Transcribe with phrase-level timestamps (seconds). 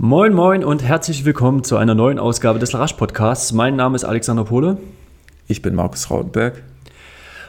[0.00, 3.52] Moin moin und herzlich willkommen zu einer neuen Ausgabe des Larash Podcasts.
[3.52, 4.78] Mein Name ist Alexander Pohle.
[5.48, 6.62] Ich bin Markus Rautenberg.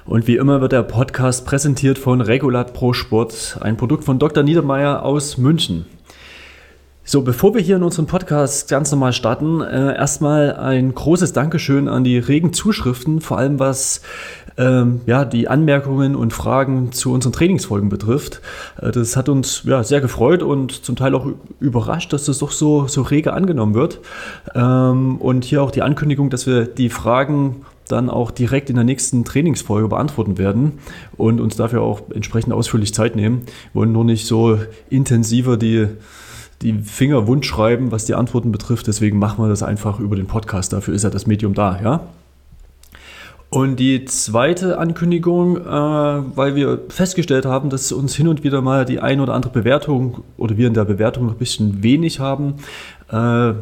[0.08, 4.42] Und wie immer wird der Podcast präsentiert von Regulat Pro Sport, ein Produkt von Dr.
[4.42, 5.86] Niedermeyer aus München.
[7.12, 11.88] So, bevor wir hier in unserem Podcast ganz normal starten, äh, erstmal ein großes Dankeschön
[11.88, 14.02] an die regen Zuschriften, vor allem was
[14.60, 18.42] ähm, ja, die Anmerkungen und Fragen zu unseren Trainingsfolgen betrifft.
[18.80, 21.26] Äh, das hat uns ja, sehr gefreut und zum Teil auch
[21.60, 24.02] überrascht, dass das doch so, so rege angenommen wird.
[24.54, 28.86] Ähm, und hier auch die Ankündigung, dass wir die Fragen dann auch direkt in der
[28.86, 30.74] nächsten Trainingsfolge beantworten werden
[31.18, 33.48] und uns dafür auch entsprechend ausführlich Zeit nehmen.
[33.74, 34.60] Wir wollen nur nicht so
[34.92, 35.88] intensiver die
[36.62, 38.88] die Finger wund schreiben, was die Antworten betrifft.
[38.88, 40.74] Deswegen machen wir das einfach über den Podcast.
[40.74, 42.02] Dafür ist ja das Medium da, ja?
[43.50, 48.86] Und die zweite Ankündigung, äh, weil wir festgestellt haben, dass uns hin und wieder mal
[48.86, 52.56] die ein oder andere Bewertung oder wir in der Bewertung noch ein bisschen wenig haben,
[53.10, 53.54] äh,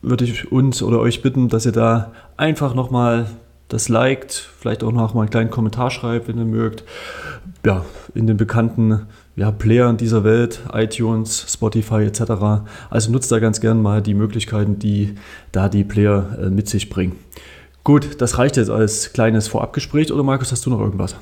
[0.00, 3.26] würde ich uns oder euch bitten, dass ihr da einfach nochmal
[3.68, 6.84] das liked, vielleicht auch noch mal einen kleinen Kommentar schreibt, wenn ihr mögt.
[7.66, 12.64] Ja, in den bekannten ja, Playern dieser Welt, iTunes, Spotify etc.
[12.90, 15.14] Also nutzt da ganz gern mal die Möglichkeiten, die
[15.52, 17.16] da die Player äh, mit sich bringen.
[17.82, 21.16] Gut, das reicht jetzt als kleines Vorabgespräch oder Markus, hast du noch irgendwas?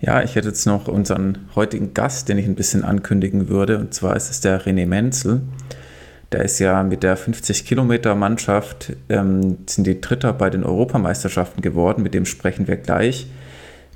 [0.00, 3.92] Ja, ich hätte jetzt noch unseren heutigen Gast, den ich ein bisschen ankündigen würde, und
[3.92, 5.40] zwar ist es der René Menzel.
[6.30, 12.14] Der ist ja mit der 50-Kilometer-Mannschaft, ähm, sind die Dritter bei den Europameisterschaften geworden, mit
[12.14, 13.26] dem sprechen wir gleich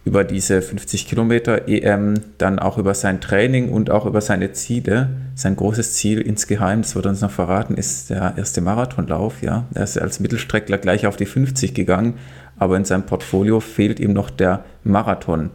[0.05, 5.11] über diese 50 Kilometer EM, dann auch über sein Training und auch über seine Ziele.
[5.37, 9.43] Sein großes Ziel insgeheim, das wird uns noch verraten, ist der erste Marathonlauf.
[9.43, 9.67] Ja.
[9.75, 12.15] Er ist als Mittelstreckler gleich auf die 50 gegangen,
[12.59, 15.51] aber in seinem Portfolio fehlt ihm noch der Marathon.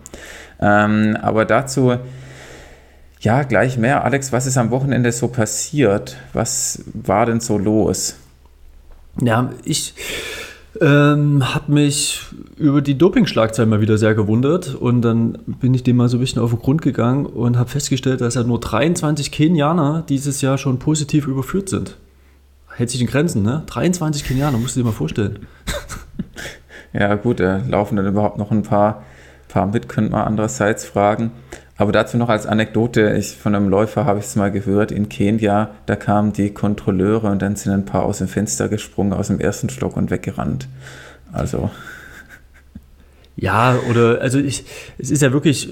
[0.62, 1.98] Ähm, aber dazu,
[3.20, 4.06] ja, gleich mehr.
[4.06, 6.18] Alex, was ist am Wochenende so passiert?
[6.32, 8.16] Was war denn so los?
[9.22, 9.94] Ja, ich
[10.82, 12.22] ähm, habe mich
[12.58, 16.20] über die Doping-Schlagzeilen mal wieder sehr gewundert und dann bin ich dem mal so ein
[16.20, 20.58] bisschen auf den Grund gegangen und habe festgestellt, dass ja nur 23 Kenianer dieses Jahr
[20.58, 21.98] schon positiv überführt sind.
[22.76, 23.64] Hält sich in Grenzen, ne?
[23.66, 25.40] 23 Kenianer, musst du dir mal vorstellen.
[26.94, 29.04] Ja, gut, da laufen dann überhaupt noch ein paar,
[29.48, 31.32] paar mit, könnte man andererseits fragen.
[31.78, 35.10] Aber dazu noch als Anekdote, ich, von einem Läufer habe ich es mal gehört, in
[35.10, 39.28] Kenia, da kamen die Kontrolleure und dann sind ein paar aus dem Fenster gesprungen, aus
[39.28, 40.68] dem ersten Stock und weggerannt.
[41.32, 41.70] Also.
[43.36, 44.66] Ja, oder, also ich,
[44.98, 45.70] es ist ja wirklich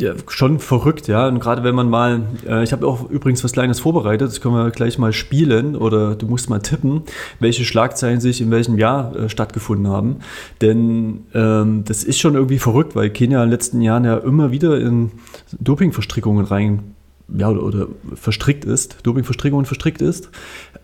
[0.00, 1.28] ja, schon verrückt, ja.
[1.28, 4.54] Und gerade wenn man mal, äh, ich habe auch übrigens was Kleines vorbereitet, das können
[4.54, 7.02] wir gleich mal spielen oder du musst mal tippen,
[7.38, 10.16] welche Schlagzeilen sich in welchem Jahr äh, stattgefunden haben.
[10.60, 14.50] Denn ähm, das ist schon irgendwie verrückt, weil Kenia in den letzten Jahren ja immer
[14.50, 15.12] wieder in
[15.58, 16.94] Dopingverstrickungen rein
[17.36, 20.30] ja, oder, oder, verstrickt ist, Dopingverstrickungen verstrickt ist.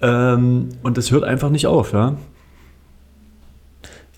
[0.03, 2.16] Ähm, und das hört einfach nicht auf, ja.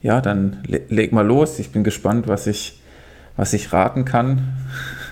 [0.01, 1.59] Ja, dann le leg mal los.
[1.59, 2.78] Ich bin gespannt, was ich
[3.39, 4.43] was ich raten kann.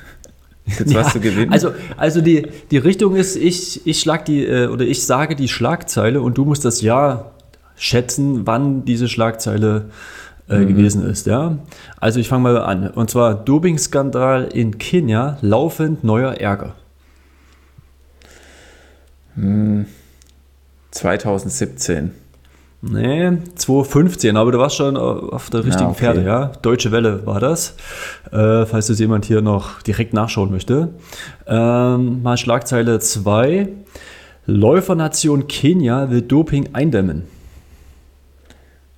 [0.67, 1.53] Jetzt ja, was zu gewinnen.
[1.53, 5.49] Also, also die, die Richtung ist, ich, ich schlag die, äh, oder ich sage die
[5.49, 7.37] Schlagzeile und du musst das Jahr
[7.77, 9.91] schätzen, wann diese Schlagzeile
[10.49, 10.69] äh, mhm.
[10.69, 11.27] gewesen ist.
[11.27, 11.59] Ja?
[11.99, 12.91] Also ich fange mal an.
[12.91, 16.75] Und zwar Doping-Skandal in Kenia, laufend neuer Ärger.
[20.91, 22.11] 2017.
[22.89, 25.99] Nee, 2015, aber du warst schon auf der richtigen ja, okay.
[25.99, 26.53] Pferde, ja.
[26.63, 27.75] Deutsche Welle war das,
[28.31, 30.91] äh, falls das jemand hier noch direkt nachschauen möchte.
[31.47, 33.69] Ähm, mal Schlagzeile 2.
[34.47, 37.25] Läufernation Kenia will Doping eindämmen.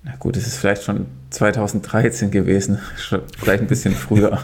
[0.05, 2.78] Na gut, es ist vielleicht schon 2013 gewesen,
[3.38, 4.38] vielleicht ein bisschen früher.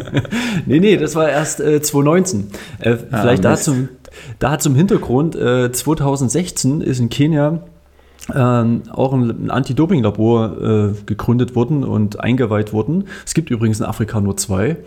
[0.66, 2.48] nee, nee, das war erst äh, 2019.
[2.80, 3.88] Äh, ah, vielleicht ah, da, zum,
[4.38, 7.62] da zum Hintergrund, äh, 2016 ist in Kenia
[8.34, 13.04] ähm, auch ein Anti-Doping-Labor äh, gegründet worden und eingeweiht worden.
[13.24, 14.78] Es gibt übrigens in Afrika nur zwei.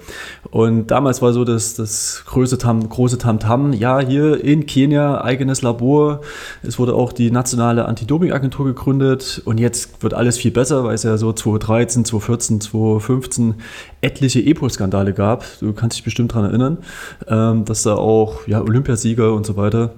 [0.51, 5.61] Und damals war so das, das große Tam, große Tamtam, ja, hier in Kenia eigenes
[5.61, 6.21] Labor.
[6.63, 11.03] Es wurde auch die nationale Anti-Doping-Agentur gegründet und jetzt wird alles viel besser, weil es
[11.03, 13.55] ja so 2013, 2014, 2015
[14.01, 15.45] etliche EPO-Skandale gab.
[15.59, 16.77] Du kannst dich bestimmt daran erinnern,
[17.27, 19.93] ähm, dass da auch ja, Olympiasieger und so weiter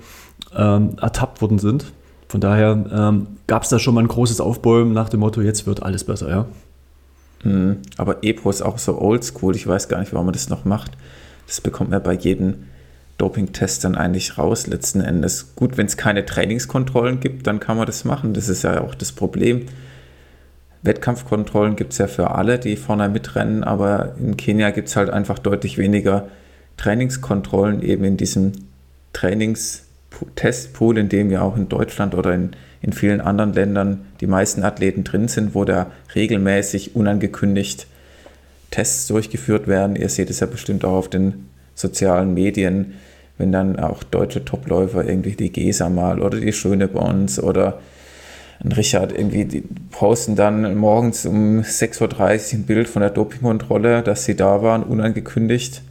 [0.55, 1.91] ähm, ertappt worden sind.
[2.31, 5.67] Von daher ähm, gab es da schon mal ein großes Aufbäumen nach dem Motto, jetzt
[5.67, 6.45] wird alles besser, ja.
[7.43, 7.79] Mhm.
[7.97, 10.91] Aber Epro ist auch so oldschool, ich weiß gar nicht, warum man das noch macht.
[11.45, 12.67] Das bekommt man bei jedem
[13.17, 15.57] Doping-Test dann eigentlich raus, letzten Endes.
[15.57, 18.33] Gut, wenn es keine Trainingskontrollen gibt, dann kann man das machen.
[18.33, 19.65] Das ist ja auch das Problem.
[20.83, 25.09] Wettkampfkontrollen gibt es ja für alle, die vorne mitrennen, aber in Kenia gibt es halt
[25.09, 26.29] einfach deutlich weniger
[26.77, 28.53] Trainingskontrollen eben in diesem
[29.11, 29.83] Trainings-
[30.35, 34.63] Testpool, in dem ja auch in Deutschland oder in, in vielen anderen Ländern die meisten
[34.63, 37.87] Athleten drin sind, wo da regelmäßig unangekündigt
[38.71, 39.95] Tests durchgeführt werden.
[39.95, 42.93] Ihr seht es ja bestimmt auch auf den sozialen Medien,
[43.37, 47.79] wenn dann auch deutsche Topläufer irgendwie die Gesa mal oder die Schöne Bonds oder
[48.63, 54.03] ein Richard irgendwie die posten dann morgens um 6.30 Uhr ein Bild von der Dopingkontrolle,
[54.03, 55.81] dass sie da waren, unangekündigt.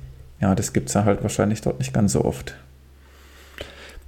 [0.40, 2.54] Ja, das gibt es dann halt wahrscheinlich dort nicht ganz so oft.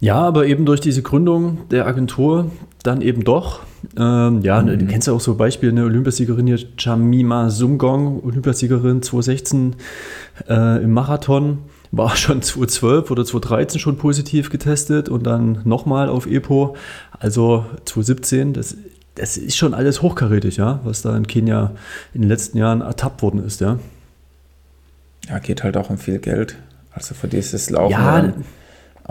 [0.03, 2.51] Ja, aber eben durch diese Gründung der Agentur
[2.83, 3.61] dann eben doch.
[3.97, 4.77] Ähm, ja, mhm.
[4.81, 9.77] du kennst ja auch so Beispiele, eine Olympiasiegerin hier, Chamima Sumgong, Olympiasiegerin 2016
[10.49, 11.59] äh, im Marathon,
[11.93, 16.75] war schon 2012 oder 2013 schon positiv getestet und dann nochmal auf EPO,
[17.21, 18.55] also 2017.
[18.55, 18.77] Das,
[19.15, 21.77] das ist schon alles hochkarätig, ja, was da in Kenia
[22.13, 23.79] in den letzten Jahren ertappt worden ist, ja.
[25.29, 26.57] Ja, geht halt auch um viel Geld.
[26.91, 27.93] Also für dieses Laufen.
[27.93, 28.33] Ja,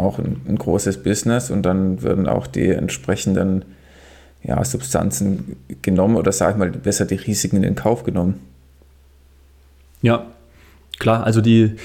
[0.01, 3.65] auch ein, ein, großes Business und dann würden auch die entsprechenden
[4.43, 8.39] ja, Substanzen genommen oder sag ich mal besser die Risiken in den Kauf genommen.
[10.01, 10.25] Ja,
[10.99, 11.75] klar, also die,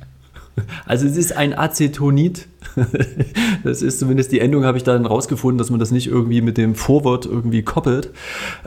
[0.86, 2.48] Also es ist ein Acetonid.
[3.64, 6.58] Das ist zumindest die Endung, habe ich dann rausgefunden, dass man das nicht irgendwie mit
[6.58, 8.12] dem Vorwort irgendwie koppelt.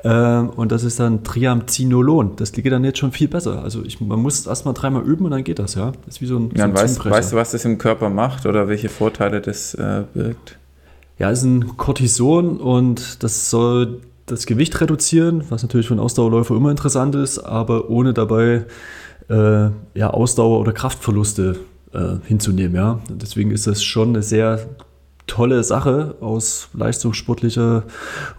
[0.05, 2.37] Ähm, und das ist dann Triamcinolon.
[2.37, 3.63] Das geht dann jetzt schon viel besser.
[3.63, 5.93] Also ich, man muss erst mal dreimal üben und dann geht das, ja.
[6.05, 8.09] Das ist wie so ein, ja, so ein weißt, weißt, du, was das im Körper
[8.09, 10.59] macht oder welche Vorteile das äh, birgt?
[11.19, 16.01] Ja, es ist ein Cortison und das soll das Gewicht reduzieren, was natürlich für einen
[16.01, 18.65] Ausdauerläufer immer interessant ist, aber ohne dabei
[19.29, 21.57] äh, ja, Ausdauer- oder Kraftverluste
[21.95, 22.75] äh, hinzunehmen.
[22.75, 23.01] Ja?
[23.09, 24.69] Deswegen ist das schon eine sehr
[25.27, 27.85] tolle Sache aus leistungssportlicher,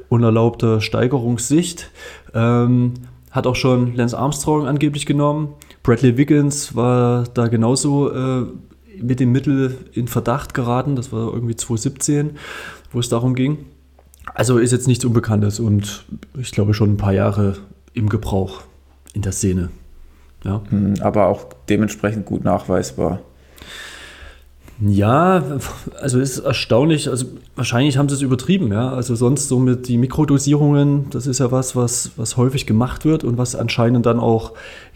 [0.10, 1.90] unerlaubter Steigerungssicht.
[2.34, 2.94] Ähm,
[3.32, 5.56] hat auch schon Lance Armstrong angeblich genommen.
[5.84, 8.46] Bradley Wiggins war da genauso äh,
[9.02, 10.96] mit dem Mittel in Verdacht geraten.
[10.96, 12.38] Das war irgendwie 2017,
[12.92, 13.58] wo es darum ging.
[14.34, 16.06] Also ist jetzt nichts Unbekanntes und
[16.38, 17.58] ich glaube schon ein paar Jahre
[17.94, 18.62] im Gebrauch
[19.14, 19.70] in der Szene.
[20.44, 20.62] Ja.
[20.70, 23.20] Hm, aber auch dementsprechend gut nachweisbar.
[24.82, 25.42] Ja,
[26.02, 28.90] also ist erstaunlich, also wahrscheinlich haben sie es übertrieben, ja.
[28.90, 33.24] Also sonst so mit die Mikrodosierungen, das ist ja was, was, was häufig gemacht wird
[33.24, 34.52] und was anscheinend dann auch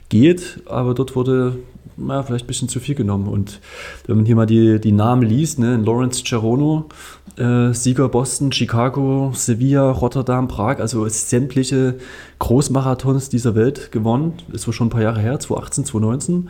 [0.10, 1.56] geht, aber dort wurde
[1.98, 3.28] ja, vielleicht ein bisschen zu viel genommen.
[3.28, 3.62] Und
[4.06, 6.90] wenn man hier mal die, die Namen liest, ne, Lawrence Cerono,
[7.38, 11.96] äh, Sieger Boston, Chicago, Sevilla, Rotterdam, Prag, also sämtliche
[12.40, 14.34] Großmarathons dieser Welt gewonnen.
[14.52, 16.50] Das war schon ein paar Jahre her, 2018, 2019.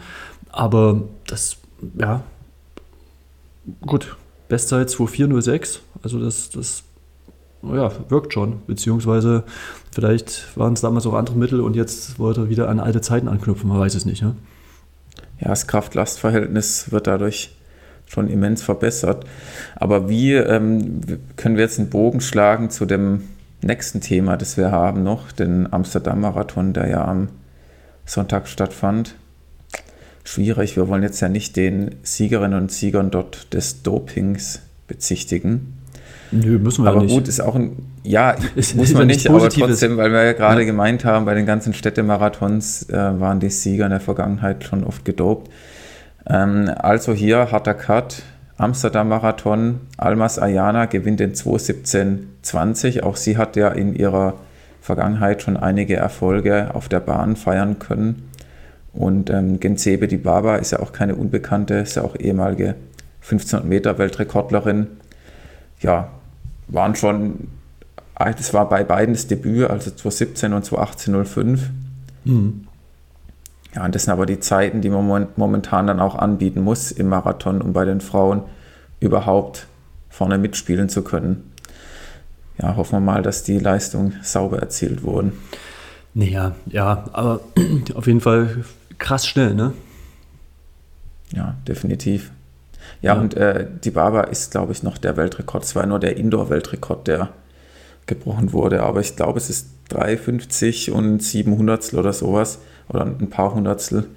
[0.52, 1.58] Aber das,
[2.00, 2.24] ja,
[3.82, 4.16] gut,
[4.48, 6.84] Bestzeit 2406, also das, das
[7.62, 9.44] ja, wirkt schon, beziehungsweise
[9.92, 13.28] vielleicht waren es damals auch andere Mittel und jetzt wollte er wieder an alte Zeiten
[13.28, 14.22] anknüpfen, man weiß es nicht.
[14.22, 14.36] Ne?
[15.40, 17.56] Ja, das Kraft-Last-Verhältnis wird dadurch
[18.06, 19.26] schon immens verbessert.
[19.76, 21.02] Aber wie ähm,
[21.36, 23.24] können wir jetzt einen Bogen schlagen zu dem
[23.62, 27.30] nächsten Thema, das wir haben noch, den Amsterdam-Marathon, der ja am
[28.06, 29.16] Sonntag stattfand?
[30.30, 30.76] Schwierig.
[30.76, 35.74] Wir wollen jetzt ja nicht den Siegerinnen und Siegern dort des Dopings bezichtigen.
[36.32, 37.14] Nö, müssen wir aber nicht.
[37.14, 40.62] gut, ist auch ein, ja, ist, muss man nicht, aber trotzdem, weil wir ja gerade
[40.62, 40.68] ja.
[40.68, 45.04] gemeint haben, bei den ganzen Städtemarathons äh, waren die Sieger in der Vergangenheit schon oft
[45.06, 45.50] gedopt.
[46.28, 48.22] Ähm, also hier harter Cut,
[48.58, 53.02] Amsterdam-Marathon, Almas Ayana gewinnt den 2.17.20.
[53.02, 54.36] Auch sie hat ja in ihrer
[54.82, 58.29] Vergangenheit schon einige Erfolge auf der Bahn feiern können.
[59.00, 62.76] Und ähm, Genzebe Baba ist ja auch keine Unbekannte, ist ja auch ehemalige
[63.22, 64.88] 1500 Meter Weltrekordlerin.
[65.80, 66.10] Ja,
[66.68, 67.48] waren schon,
[68.16, 71.14] ah, das war bei beiden das Debüt, also 2017 und 2018
[72.26, 72.68] Mhm.
[73.74, 77.08] Ja, und das sind aber die Zeiten, die man momentan dann auch anbieten muss im
[77.08, 78.42] Marathon, um bei den Frauen
[79.00, 79.68] überhaupt
[80.10, 81.54] vorne mitspielen zu können.
[82.62, 85.32] Ja, hoffen wir mal, dass die Leistungen sauber erzielt wurden.
[86.14, 87.40] Naja, ja, aber
[87.96, 88.66] auf jeden Fall
[89.00, 89.74] krass schnell, ne?
[91.32, 92.32] Ja, definitiv.
[93.02, 93.22] Ja, ja.
[93.22, 95.64] und äh, die Baba ist, glaube ich, noch der Weltrekord.
[95.64, 97.30] Es war nur der Indoor-Weltrekord, der
[98.06, 98.84] gebrochen wurde.
[98.84, 104.08] Aber ich glaube, es ist 3,50 und 700 oder sowas oder ein paar Hundertstel.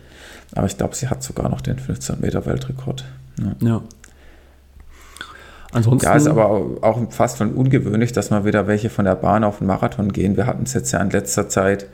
[0.54, 3.04] Aber ich glaube, sie hat sogar noch den 15 Meter Weltrekord.
[3.38, 3.54] Ja.
[3.60, 3.82] ja.
[5.72, 6.06] Ansonsten.
[6.06, 6.50] Ja, ist aber
[6.82, 10.36] auch fast schon ungewöhnlich, dass mal wieder welche von der Bahn auf den Marathon gehen.
[10.36, 11.86] Wir hatten es jetzt ja in letzter Zeit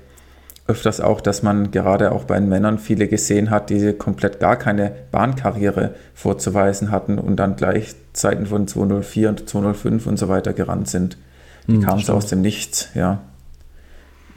[0.69, 4.57] öfters auch, dass man gerade auch bei den Männern viele gesehen hat, die komplett gar
[4.57, 10.53] keine Bahnkarriere vorzuweisen hatten und dann gleich Zeiten von 204 und 205 und so weiter
[10.53, 11.17] gerannt sind.
[11.67, 13.23] Die hm, kamen so aus dem Nichts, ja.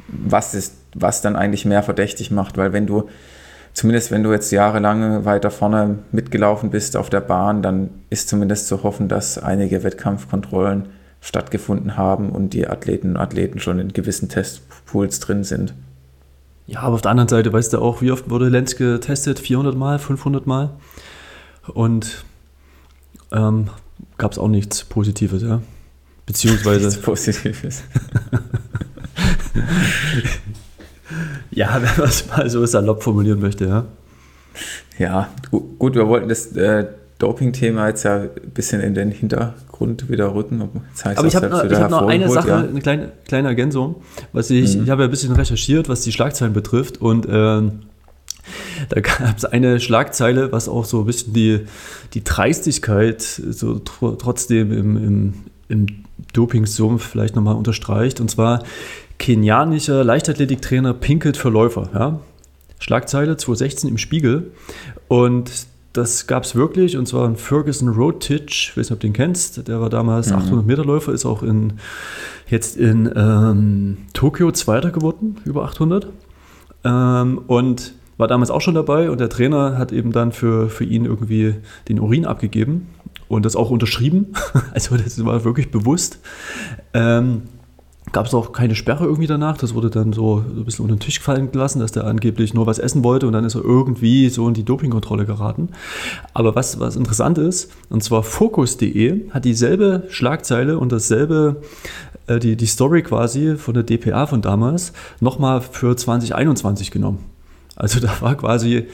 [0.08, 3.10] Was ist, was dann eigentlich mehr verdächtig macht, weil wenn du
[3.74, 8.68] zumindest wenn du jetzt jahrelang weiter vorne mitgelaufen bist auf der Bahn, dann ist zumindest
[8.68, 14.30] zu hoffen, dass einige Wettkampfkontrollen stattgefunden haben und die Athleten und Athleten schon in gewissen
[14.30, 15.74] Testpools drin sind.
[16.68, 19.40] Ja, aber auf der anderen Seite weißt du auch, wie oft wurde Lenz getestet?
[19.40, 20.70] 400 Mal, 500 Mal?
[21.74, 22.24] Und
[23.32, 23.70] ähm,
[24.18, 25.62] gab es auch nichts Positives, ja?
[26.26, 26.86] Beziehungsweise.
[26.86, 27.84] Nichts Positives.
[31.52, 33.86] Ja, wenn man es mal so salopp formulieren möchte, ja.
[34.98, 36.88] Ja, gut, wir wollten das äh,
[37.22, 40.62] Doping-Thema jetzt ja ein bisschen in den Hintergrund wieder rücken.
[40.62, 42.58] Aber ich habe noch, hab noch eine Sache, ja.
[42.60, 43.96] eine kleine, kleine Ergänzung.
[44.34, 44.84] Was ich, mhm.
[44.84, 47.82] ich habe ja ein bisschen recherchiert, was die Schlagzeilen betrifft und ähm,
[48.90, 51.62] da gab es eine Schlagzeile, was auch so ein bisschen die,
[52.14, 55.34] die Dreistigkeit so tr trotzdem im, im,
[55.70, 55.86] im
[56.34, 58.20] Doping-Sumpf vielleicht nochmal unterstreicht.
[58.20, 58.64] Und zwar
[59.20, 61.90] kenianischer Leichtathletiktrainer pinkelt für Läufer.
[61.94, 62.20] Ja?
[62.80, 64.52] Schlagzeile 2016 im Spiegel.
[65.08, 65.52] Und
[65.94, 69.14] das gab es wirklich, und zwar ein Ferguson Rotich, ich weiß nicht, ob du den
[69.14, 70.38] kennst, der war damals mhm.
[70.38, 71.74] 800 Meter Läufer, ist auch in,
[72.48, 76.08] jetzt in ähm, Tokio Zweiter geworden, über 800.
[76.84, 80.84] Ähm, und war damals auch schon dabei und der Trainer hat eben dann für, für
[80.84, 81.56] ihn irgendwie
[81.90, 82.88] den Urin abgegeben
[83.28, 84.34] und das auch unterschrieben.
[84.74, 86.20] Also das war wirklich bewusst.
[86.94, 87.44] Ähm,
[88.12, 89.58] gab es auch keine Sperre irgendwie danach.
[89.58, 92.66] Das wurde dann so ein bisschen unter den Tisch fallen gelassen, dass der angeblich nur
[92.66, 95.70] was essen wollte und dann ist er irgendwie so in die Dopingkontrolle geraten.
[96.34, 101.62] Aber was, was interessant ist, und zwar Focus.de hat dieselbe Schlagzeile und dasselbe,
[102.28, 107.20] äh, die, die Story quasi von der DPA von damals, nochmal für 2021 genommen.
[107.76, 108.88] Also da war quasi,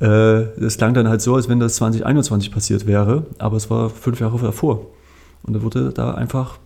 [0.00, 3.90] äh, das klang dann halt so, als wenn das 2021 passiert wäre, aber es war
[3.90, 4.86] fünf Jahre davor.
[5.42, 6.58] Und da wurde da einfach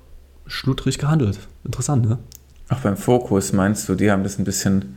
[0.48, 1.38] schludrig gehandelt.
[1.64, 2.18] Interessant, ne?
[2.68, 4.96] Auch beim Fokus meinst du, die haben das ein bisschen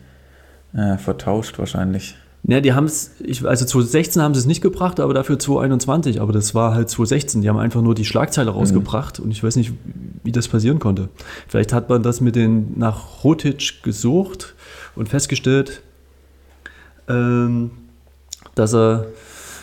[0.73, 2.15] äh, vertauscht wahrscheinlich.
[2.43, 3.11] Ja, die haben es,
[3.43, 6.19] also 2016 haben sie es nicht gebracht, aber dafür 2021.
[6.19, 7.41] Aber das war halt 2016.
[7.41, 8.57] Die haben einfach nur die Schlagzeile mhm.
[8.57, 9.25] rausgebracht mhm.
[9.25, 9.73] und ich weiß nicht,
[10.23, 11.09] wie das passieren konnte.
[11.47, 14.55] Vielleicht hat man das mit den nach Rotic gesucht
[14.95, 15.81] und festgestellt,
[17.07, 17.71] ähm,
[18.55, 19.07] dass er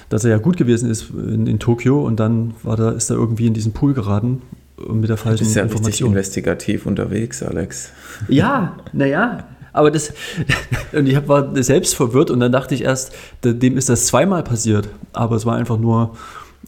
[0.09, 3.17] dass er ja gut gewesen ist in, in Tokio und dann war da, ist er
[3.17, 4.41] irgendwie in diesen Pool geraten
[4.89, 6.11] mit der falschen du bist ja Information.
[6.11, 7.91] investigativ unterwegs, Alex.
[8.29, 9.45] Ja, naja.
[9.73, 10.13] Aber das,
[10.93, 13.13] und ich war selbst verwirrt und dann dachte ich erst,
[13.45, 14.89] dem ist das zweimal passiert.
[15.13, 16.17] Aber es war einfach nur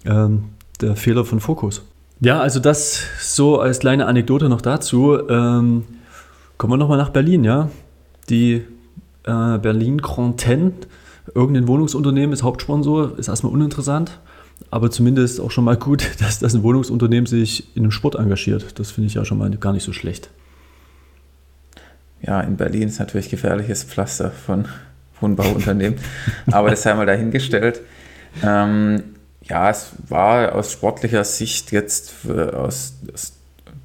[0.04, 0.44] ähm,
[0.80, 1.82] der Fehler von Fokus.
[2.20, 5.18] Ja, also das so als kleine Anekdote noch dazu.
[5.28, 5.84] Ähm,
[6.58, 7.70] kommen wir nochmal nach Berlin, ja.
[8.28, 8.62] Die
[9.24, 10.74] äh, Berlin Grand Ten,
[11.34, 14.20] irgendein Wohnungsunternehmen ist Hauptsponsor, ist erstmal uninteressant.
[14.70, 18.78] Aber zumindest auch schon mal gut, dass, dass ein Wohnungsunternehmen sich in den Sport engagiert.
[18.78, 20.30] Das finde ich ja schon mal gar nicht so schlecht.
[22.22, 24.66] Ja, in Berlin ist natürlich gefährliches Pflaster von
[25.20, 25.98] Wohnbauunternehmen.
[26.50, 27.80] Aber das sei mal dahingestellt.
[28.42, 29.02] Ähm,
[29.42, 33.32] ja, es war aus sportlicher Sicht jetzt, aus, aus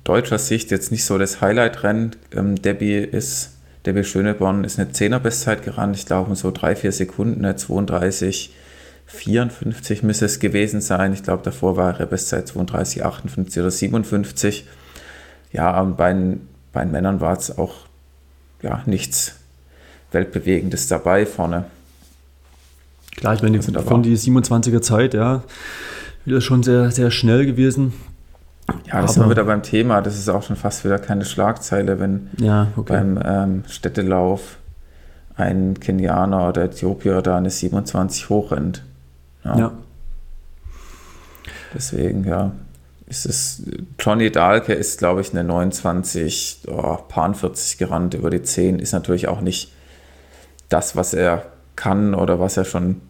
[0.03, 2.11] deutscher Sicht jetzt nicht so das Highlight-Rennen.
[2.33, 3.53] Ähm, Debbie ist,
[3.85, 8.53] Debbie Schöneborn ist eine 10er-Bestzeit gerannt, ich glaube so drei, vier Sekunden, eine 32
[9.15, 11.13] 54 müsste es gewesen sein.
[11.13, 14.67] Ich glaube, davor war ihre Bestzeit 32, 58 oder 57.
[15.51, 16.13] Ja, und bei,
[16.73, 17.73] bei den Männern war es auch
[18.61, 19.35] ja, nichts
[20.11, 21.65] Weltbewegendes dabei vorne.
[23.15, 25.43] Klar, ich meine, also von die 27er Zeit, ja,
[26.25, 27.93] wieder schon sehr, sehr schnell gewesen.
[28.91, 30.01] Ja, das sind wir wieder beim Thema.
[30.01, 32.93] Das ist auch schon fast wieder keine Schlagzeile, wenn ja, okay.
[32.93, 34.57] beim ähm, Städtelauf
[35.37, 38.83] ein Kenianer oder Äthiopier da eine 27 hochrennt.
[39.45, 39.57] Ja.
[39.57, 39.71] ja.
[41.73, 42.51] Deswegen, ja,
[43.07, 43.63] ist es,
[43.99, 48.93] Johnny Dahlke ist, glaube ich, eine 29, oh, Paar 40 gerannt über die 10, ist
[48.93, 49.71] natürlich auch nicht
[50.69, 53.01] das, was er kann oder was er schon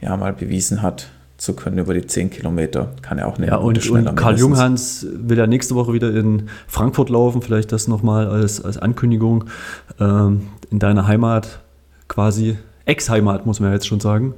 [0.00, 2.92] ja, mal bewiesen hat zu können über die 10 Kilometer.
[3.02, 3.48] Kann er auch nicht.
[3.48, 7.88] Ja, und, und Karl Junghans will ja nächste Woche wieder in Frankfurt laufen, vielleicht das
[7.88, 9.44] nochmal als, als Ankündigung
[9.98, 11.60] ähm, in deiner Heimat
[12.06, 14.34] quasi Ex-Heimat, muss man ja jetzt schon sagen.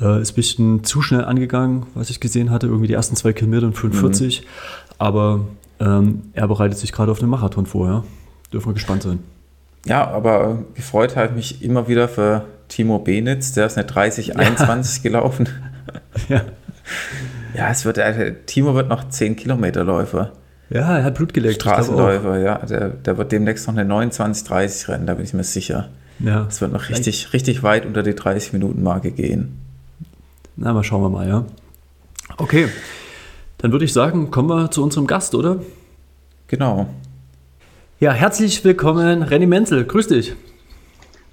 [0.00, 2.66] Äh, ist ein bisschen zu schnell angegangen, was ich gesehen hatte.
[2.66, 4.42] Irgendwie die ersten zwei Kilometer und 45.
[4.42, 4.46] Mhm.
[4.98, 5.40] Aber
[5.80, 8.04] ähm, er bereitet sich gerade auf den Marathon vor, ja.
[8.52, 9.20] Dürfen wir gespannt sein.
[9.86, 14.96] Ja, aber gefreut habe ich mich immer wieder für Timo Benitz, der ist eine 30-21
[14.96, 15.02] ja.
[15.02, 15.48] gelaufen.
[16.28, 16.42] Ja.
[17.54, 20.32] Ja, es wird, äh, Timo wird noch 10 Kilometer Läufer.
[20.70, 21.56] Ja, er hat Blut geleckt.
[21.56, 22.58] Straßenläufer, ja.
[22.58, 25.88] Der, der wird demnächst noch eine 29-30 rennen, da bin ich mir sicher.
[26.18, 26.46] Ja.
[26.48, 29.58] Es wird noch richtig, richtig weit unter die 30-Minuten-Marke gehen.
[30.56, 31.44] Na, mal schauen wir mal, ja.
[32.36, 32.68] Okay,
[33.58, 35.60] dann würde ich sagen, kommen wir zu unserem Gast, oder?
[36.48, 36.88] Genau.
[37.98, 39.84] Ja, herzlich willkommen, Renny Menzel.
[39.84, 40.34] Grüß dich.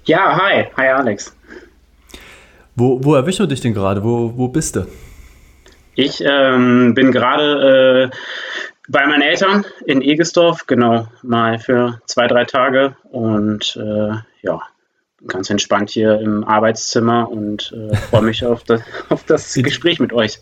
[0.04, 0.66] Ja, hi.
[0.76, 1.36] Hi, Alex.
[2.74, 4.02] Wo, wo erwischen wir dich denn gerade?
[4.02, 4.86] Wo, wo bist du?
[5.94, 8.16] Ich ähm, bin gerade äh,
[8.88, 14.62] bei meinen Eltern in Egesdorf, genau, mal für zwei, drei Tage und äh, ja,
[15.26, 20.12] ganz entspannt hier im Arbeitszimmer und äh, freue mich auf das, auf das Gespräch mit
[20.12, 20.40] euch.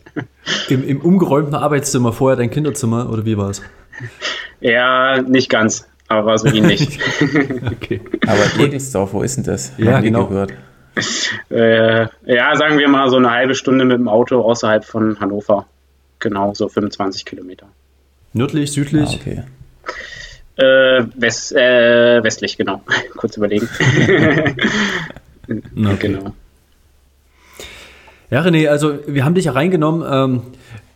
[0.68, 3.62] Im, Im umgeräumten Arbeitszimmer, vorher dein Kinderzimmer oder wie war es?
[4.60, 6.98] Ja, nicht ganz, aber so ähnlich.
[7.66, 8.00] okay.
[8.26, 9.72] Aber Egesdorf, wo ist denn das?
[9.78, 10.26] Ja, genau.
[10.26, 10.52] Gehört.
[11.50, 15.66] Äh, ja, sagen wir mal so eine halbe Stunde mit dem Auto außerhalb von Hannover.
[16.18, 17.66] Genau, so 25 Kilometer.
[18.32, 19.08] Nördlich, südlich?
[19.08, 19.42] Ah, okay.
[20.56, 22.82] Äh, west, äh, westlich, genau.
[23.16, 23.68] Kurz überlegen.
[25.48, 25.96] okay.
[25.98, 26.34] Genau.
[28.30, 30.06] Ja, René, also wir haben dich ja reingenommen.
[30.08, 30.42] Ähm,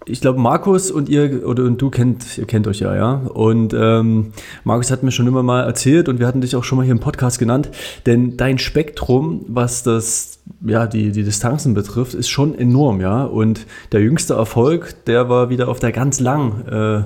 [0.07, 3.13] ich glaube, Markus und ihr oder und du kennt, ihr kennt euch ja, ja.
[3.13, 4.33] Und ähm,
[4.63, 6.93] Markus hat mir schon immer mal erzählt und wir hatten dich auch schon mal hier
[6.93, 7.71] im Podcast genannt,
[8.07, 13.25] denn dein Spektrum, was das, ja, die, die Distanzen betrifft, ist schon enorm, ja.
[13.25, 17.03] Und der jüngste Erfolg, der war wieder auf der ganz langen äh,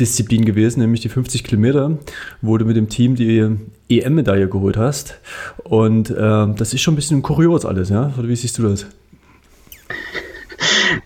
[0.00, 1.98] Disziplin gewesen, nämlich die 50 Kilometer,
[2.40, 3.56] wo du mit dem Team die
[3.88, 5.18] EM-Medaille geholt hast.
[5.64, 6.14] Und äh,
[6.56, 8.12] das ist schon ein bisschen kurios alles, ja.
[8.18, 8.86] Oder wie siehst du das?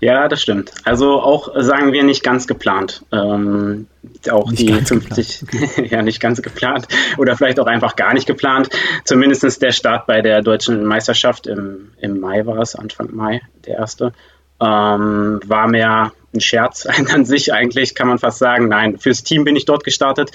[0.00, 0.73] Ja, das stimmt.
[0.85, 3.05] Also auch, sagen wir, nicht ganz geplant.
[3.12, 3.87] Ähm,
[4.31, 5.88] auch nicht die 50, okay.
[5.90, 6.87] ja, nicht ganz geplant
[7.19, 8.69] oder vielleicht auch einfach gar nicht geplant.
[9.05, 13.77] Zumindest der Start bei der deutschen Meisterschaft im, im Mai war es, Anfang Mai, der
[13.77, 14.12] erste.
[14.61, 18.68] Ähm, war mehr ein Scherz an sich eigentlich, kann man fast sagen.
[18.68, 20.31] Nein, fürs Team bin ich dort gestartet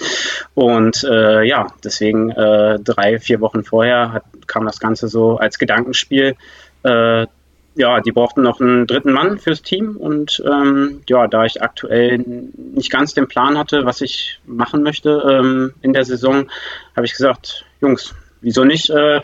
[0.54, 5.58] und äh, ja, deswegen äh, drei, vier Wochen vorher hat, kam das Ganze so als
[5.58, 6.36] Gedankenspiel.
[6.82, 7.26] Äh,
[7.74, 12.18] ja, die brauchten noch einen dritten Mann fürs Team und ähm, ja, da ich aktuell
[12.18, 16.50] nicht ganz den Plan hatte, was ich machen möchte ähm, in der Saison,
[16.94, 18.90] habe ich gesagt, Jungs, wieso nicht?
[18.90, 19.20] Äh,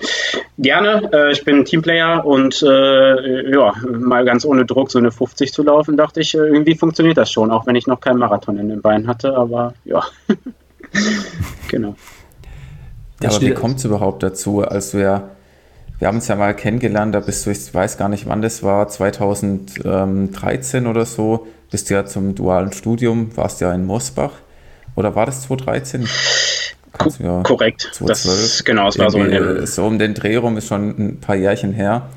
[0.59, 1.11] gerne.
[1.13, 5.63] Äh, ich bin Teamplayer und äh, ja, mal ganz ohne Druck so eine 50 zu
[5.63, 8.69] laufen, dachte ich, äh, irgendwie funktioniert das schon, auch wenn ich noch keinen Marathon in
[8.69, 10.03] den Beinen hatte, aber ja.
[11.69, 11.95] genau.
[13.23, 15.31] Ja, aber wie kommt es überhaupt dazu, als du ja
[15.99, 18.63] wir haben uns ja mal kennengelernt, da bist du, ich weiß gar nicht wann das
[18.63, 24.31] war, 2013 oder so, bist du ja zum dualen Studium, warst ja in Mosbach.
[24.95, 26.09] Oder war das 2013?
[27.19, 27.91] Ja, korrekt.
[27.93, 28.41] 2012.
[28.43, 31.37] Das, genau, es war so, in so um den Dreh rum, ist schon ein paar
[31.37, 32.09] Jährchen her.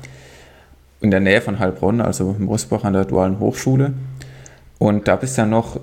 [1.00, 3.92] In der Nähe von Heilbronn, also in Mosbach an der dualen Hochschule.
[4.78, 5.80] Und da bist du ja noch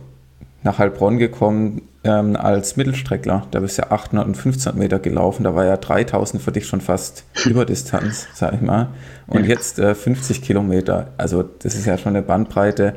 [0.63, 3.47] nach Heilbronn gekommen ähm, als Mittelstreckler.
[3.51, 5.43] Da bist du ja 800 und 1500 Meter gelaufen.
[5.43, 8.87] Da war ja 3000 für dich schon fast Überdistanz, sag ich mal.
[9.27, 11.07] Und jetzt äh, 50 Kilometer.
[11.17, 12.95] Also das ist ja schon eine Bandbreite.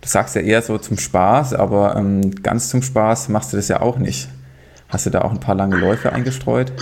[0.00, 3.68] Du sagst ja eher so zum Spaß, aber ähm, ganz zum Spaß machst du das
[3.68, 4.28] ja auch nicht.
[4.90, 6.72] Hast du da auch ein paar lange Läufe eingestreut?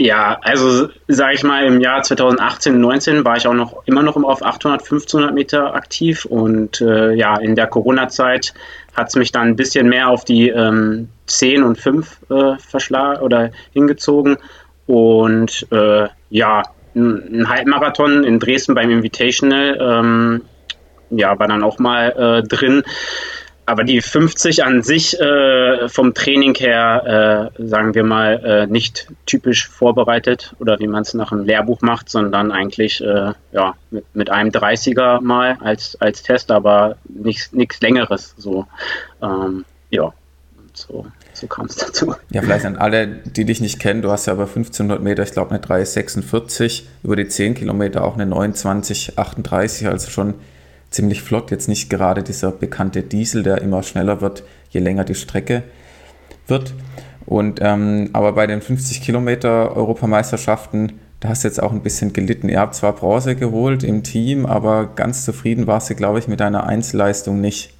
[0.00, 4.16] Ja, also sage ich mal, im Jahr 2018, 19 war ich auch noch immer noch
[4.16, 8.54] auf 800, 1500 Meter aktiv und äh, ja, in der Corona-Zeit
[8.96, 13.20] hat es mich dann ein bisschen mehr auf die ähm, 10 und 5 äh, verschlagen
[13.20, 14.38] oder hingezogen
[14.86, 16.62] und äh, ja,
[16.94, 20.42] ein, ein Halbmarathon in Dresden beim Invitational ähm,
[21.10, 22.82] ja, war dann auch mal äh, drin.
[23.70, 29.06] Aber die 50 an sich äh, vom Training her, äh, sagen wir mal, äh, nicht
[29.26, 34.04] typisch vorbereitet oder wie man es nach einem Lehrbuch macht, sondern eigentlich äh, ja, mit,
[34.12, 38.34] mit einem 30er mal als, als Test, aber nichts Längeres.
[38.36, 38.66] So,
[39.22, 40.12] ähm, ja,
[40.72, 42.16] so, so kam es dazu.
[42.30, 45.30] Ja, vielleicht an alle, die dich nicht kennen, du hast ja über 1500 Meter, ich
[45.30, 50.34] glaube eine 3,46, über die 10 Kilometer auch eine 29,38, also schon
[50.90, 51.50] ziemlich flott.
[51.50, 55.62] Jetzt nicht gerade dieser bekannte Diesel, der immer schneller wird, je länger die Strecke
[56.46, 56.74] wird.
[57.26, 62.12] Und, ähm, aber bei den 50 Kilometer Europameisterschaften, da hast du jetzt auch ein bisschen
[62.12, 62.48] gelitten.
[62.48, 66.40] Ihr habt zwar Bronze geholt im Team, aber ganz zufrieden warst du, glaube ich, mit
[66.40, 67.74] deiner Einzelleistung nicht.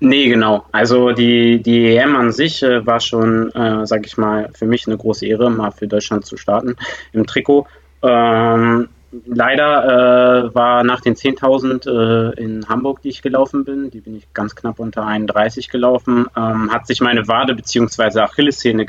[0.00, 0.64] Nee, genau.
[0.70, 4.86] Also die, die EM an sich äh, war schon, äh, sag ich mal, für mich
[4.86, 6.76] eine große Ehre, mal für Deutschland zu starten
[7.12, 7.66] im Trikot.
[8.02, 8.88] Ähm,
[9.26, 14.16] leider äh, war nach den 10.000 äh, in Hamburg, die ich gelaufen bin, die bin
[14.16, 18.20] ich ganz knapp unter 31 gelaufen, ähm, hat sich meine Wade bzw.
[18.20, 18.86] Achillessehne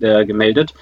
[0.00, 0.74] äh, gemeldet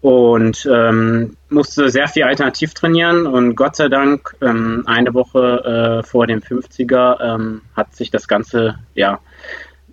[0.00, 6.06] und ähm, musste sehr viel alternativ trainieren und Gott sei Dank ähm, eine Woche äh,
[6.06, 9.20] vor dem 50er ähm, hat sich das Ganze ja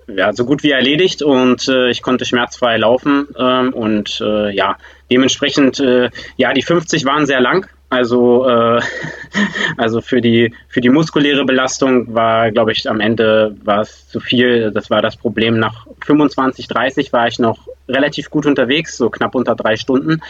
[0.07, 4.77] ja, so gut wie erledigt und äh, ich konnte schmerzfrei laufen ähm, und äh, ja,
[5.09, 7.67] dementsprechend, äh, ja, die 50 waren sehr lang.
[7.93, 8.81] Also, äh,
[9.77, 14.19] also für die für die muskuläre Belastung war, glaube ich, am Ende war es zu
[14.19, 14.71] viel.
[14.71, 15.59] Das war das Problem.
[15.59, 20.21] Nach 25, 30 war ich noch relativ gut unterwegs, so knapp unter drei Stunden.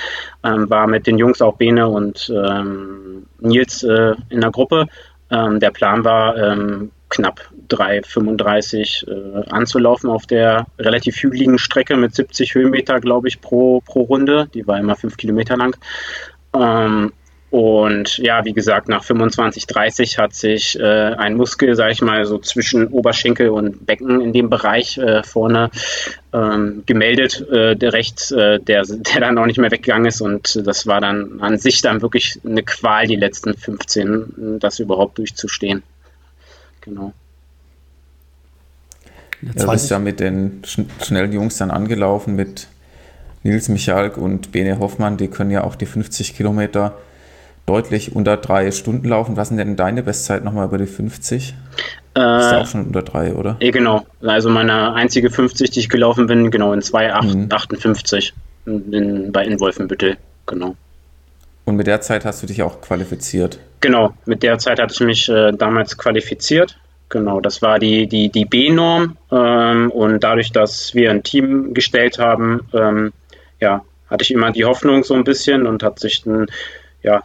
[0.43, 4.87] Ähm, war mit den Jungs auch Bene und ähm, Nils äh, in der Gruppe.
[5.31, 12.13] Ähm, der Plan war, ähm, knapp 3,35 äh, anzulaufen auf der relativ hügeligen Strecke mit
[12.13, 14.49] 70 Höhenmeter, glaube ich, pro, pro Runde.
[14.53, 15.77] Die war immer fünf Kilometer lang.
[16.55, 17.13] Ähm,
[17.53, 22.25] und ja, wie gesagt, nach 25, 30 hat sich äh, ein Muskel, sage ich mal,
[22.25, 25.69] so zwischen Oberschenkel und Becken in dem Bereich äh, vorne
[26.33, 30.19] ähm, gemeldet, äh, der rechts, äh, der, der dann auch nicht mehr weggegangen ist.
[30.19, 35.19] Und das war dann an sich dann wirklich eine Qual, die letzten 15, das überhaupt
[35.19, 35.83] durchzustehen.
[36.81, 37.13] Genau.
[39.43, 42.67] Ja, du bist ja mit den sch schnellen Jungs dann angelaufen, mit
[43.43, 45.17] Nils Michalk und Bene Hoffmann.
[45.17, 46.97] Die können ja auch die 50 Kilometer
[47.65, 49.37] deutlich unter drei Stunden laufen.
[49.37, 51.53] Was sind denn deine Bestzeit nochmal über die 50?
[52.15, 53.57] Äh, ist ja auch schon unter drei, oder?
[53.61, 54.05] Ja, genau.
[54.21, 58.33] Also meine einzige 50, die ich gelaufen bin, genau in 2,58
[58.65, 58.93] mhm.
[58.93, 60.17] in, bei in Wolfenbüttel.
[60.45, 60.75] Genau.
[61.65, 63.57] Und mit der Zeit hast du dich auch qualifiziert?
[63.79, 66.77] Genau, mit der Zeit hatte ich mich äh, damals qualifiziert.
[67.09, 69.17] Genau, das war die, die, die B-Norm.
[69.31, 73.13] Ähm, und dadurch, dass wir ein Team gestellt haben, ähm,
[73.59, 76.47] ja, hatte ich immer die Hoffnung so ein bisschen und hat sich dann,
[77.01, 77.23] ja,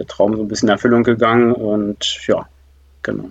[0.00, 1.52] der Traum so ein bisschen in Erfüllung gegangen.
[1.52, 2.46] Und ja,
[3.02, 3.30] genau.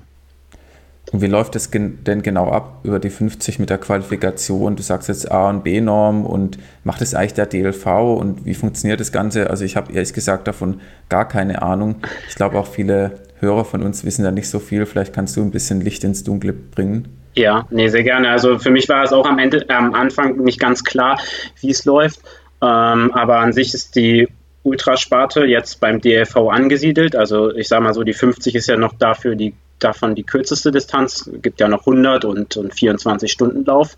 [1.12, 4.76] Und wie läuft es denn genau ab über die 50 mit der Qualifikation?
[4.76, 9.00] Du sagst jetzt A und B-Norm und macht es eigentlich der DLV und wie funktioniert
[9.00, 9.50] das Ganze?
[9.50, 11.96] Also ich habe ehrlich gesagt davon gar keine Ahnung.
[12.28, 14.86] Ich glaube auch viele Hörer von uns wissen da nicht so viel.
[14.86, 17.08] Vielleicht kannst du ein bisschen Licht ins Dunkle bringen.
[17.36, 18.30] Ja, nee, sehr gerne.
[18.30, 21.20] Also für mich war es auch am Ende, am Anfang nicht ganz klar,
[21.62, 22.20] wie es läuft.
[22.62, 24.28] Ähm, aber an sich ist die
[24.64, 27.16] Ultrasparte jetzt beim DLV angesiedelt.
[27.16, 30.72] Also ich sage mal so, die 50 ist ja noch dafür die davon die kürzeste
[30.72, 33.98] Distanz, Es gibt ja noch 100 und, und 24 Stunden Lauf.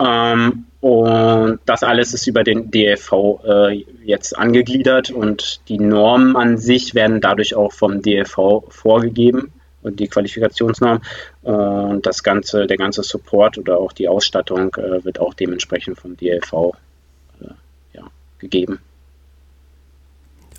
[0.00, 3.12] Ähm, und das alles ist über den DLV
[3.44, 10.00] äh, jetzt angegliedert und die Normen an sich werden dadurch auch vom DLV vorgegeben und
[10.00, 11.00] die Qualifikationsnorm.
[11.42, 16.16] Und das ganze, der ganze Support oder auch die Ausstattung äh, wird auch dementsprechend vom
[16.16, 16.74] DLV
[17.40, 17.46] äh,
[17.92, 18.02] ja,
[18.38, 18.80] gegeben.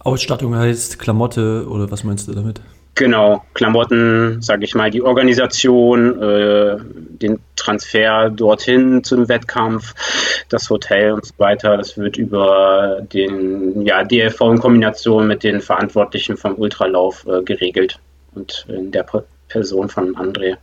[0.06, 2.62] Ausstattung heißt Klamotte oder was meinst du damit?
[2.94, 9.94] Genau, Klamotten, sage ich mal, die Organisation, äh, den Transfer dorthin zum Wettkampf,
[10.48, 11.76] das Hotel und so weiter.
[11.76, 18.00] Das wird über den ja, DLV in Kombination mit den Verantwortlichen vom Ultralauf äh, geregelt
[18.34, 19.06] und in der
[19.50, 20.56] Person von André.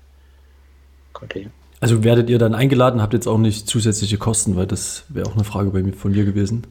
[1.80, 5.34] Also werdet ihr dann eingeladen, habt jetzt auch nicht zusätzliche Kosten, weil das wäre auch
[5.34, 6.64] eine Frage bei mir, von mir gewesen.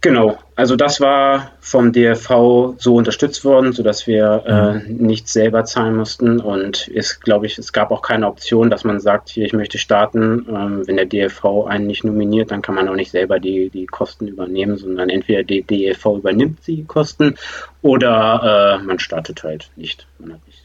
[0.00, 5.06] Genau, also das war vom DRV so unterstützt worden, sodass wir äh, mhm.
[5.06, 6.38] nichts selber zahlen mussten.
[6.38, 9.76] Und es glaube ich, es gab auch keine Option, dass man sagt, hier, ich möchte
[9.78, 10.46] starten.
[10.48, 13.86] Ähm, wenn der DRV einen nicht nominiert, dann kann man auch nicht selber die, die
[13.86, 17.34] Kosten übernehmen, sondern entweder der DRV übernimmt die Kosten
[17.82, 20.06] oder äh, man startet halt nicht.
[20.20, 20.58] Man hat nicht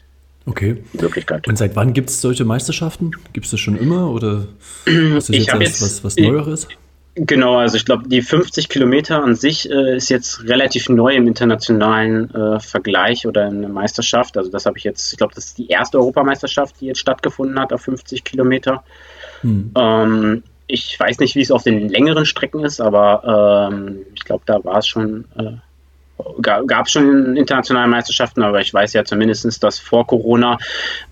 [0.46, 0.84] Okay.
[0.92, 1.48] Die Möglichkeit.
[1.48, 3.12] Und seit wann gibt es solche Meisterschaften?
[3.32, 4.46] Gibt es das schon immer oder
[4.84, 6.66] ist das jetzt, jetzt was, was Neueres?
[6.68, 6.76] Ich,
[7.16, 11.28] Genau, also ich glaube, die 50 Kilometer an sich äh, ist jetzt relativ neu im
[11.28, 14.36] internationalen äh, Vergleich oder in der Meisterschaft.
[14.36, 17.58] Also das habe ich jetzt, ich glaube, das ist die erste Europameisterschaft, die jetzt stattgefunden
[17.60, 18.82] hat auf 50 Kilometer.
[19.42, 19.70] Hm.
[19.76, 24.42] Ähm, ich weiß nicht, wie es auf den längeren Strecken ist, aber ähm, ich glaube,
[24.46, 25.52] da war es schon äh,
[26.40, 30.58] gab es schon internationale Meisterschaften, aber ich weiß ja zumindest, dass vor Corona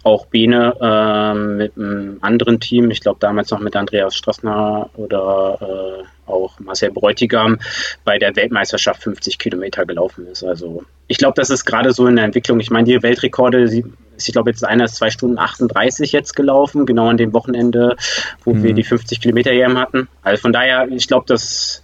[0.03, 5.59] auch Bene äh, mit einem anderen Team, ich glaube damals noch mit Andreas Strassner oder
[6.01, 7.59] äh, auch Marcel Bräutigam,
[8.05, 10.45] bei der Weltmeisterschaft 50 Kilometer gelaufen ist.
[10.45, 12.61] Also ich glaube, das ist gerade so in der Entwicklung.
[12.61, 13.85] Ich meine, die Weltrekorde, ist,
[14.17, 17.97] ich glaube, jetzt einer ist 2 Stunden 38 jetzt gelaufen, genau an dem Wochenende,
[18.45, 18.63] wo mhm.
[18.63, 20.09] wir die 50 Kilometer EM hatten.
[20.23, 21.82] Also von daher, ich glaube, dass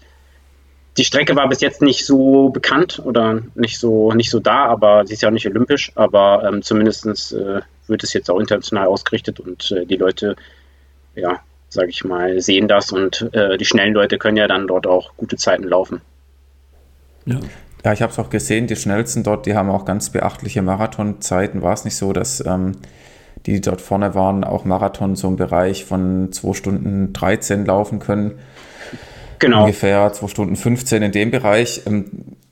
[0.99, 5.07] die Strecke war bis jetzt nicht so bekannt oder nicht so, nicht so da, aber
[5.07, 8.89] sie ist ja auch nicht olympisch, aber ähm, zumindest äh, wird es jetzt auch international
[8.89, 10.35] ausgerichtet und äh, die Leute,
[11.15, 14.87] ja, sage ich mal, sehen das und äh, die schnellen Leute können ja dann dort
[14.87, 16.01] auch gute Zeiten laufen.
[17.25, 17.39] Ja.
[17.85, 21.63] Ja, ich habe es auch gesehen, die schnellsten dort, die haben auch ganz beachtliche Marathonzeiten.
[21.63, 22.73] War es nicht so, dass ähm,
[23.47, 28.01] die, die dort vorne waren, auch Marathon so im Bereich von 2 Stunden 13 laufen
[28.01, 28.41] können?
[29.39, 29.63] Genau.
[29.63, 31.83] Ungefähr 2 Stunden 15 in dem Bereich.
[31.87, 32.07] Ähm,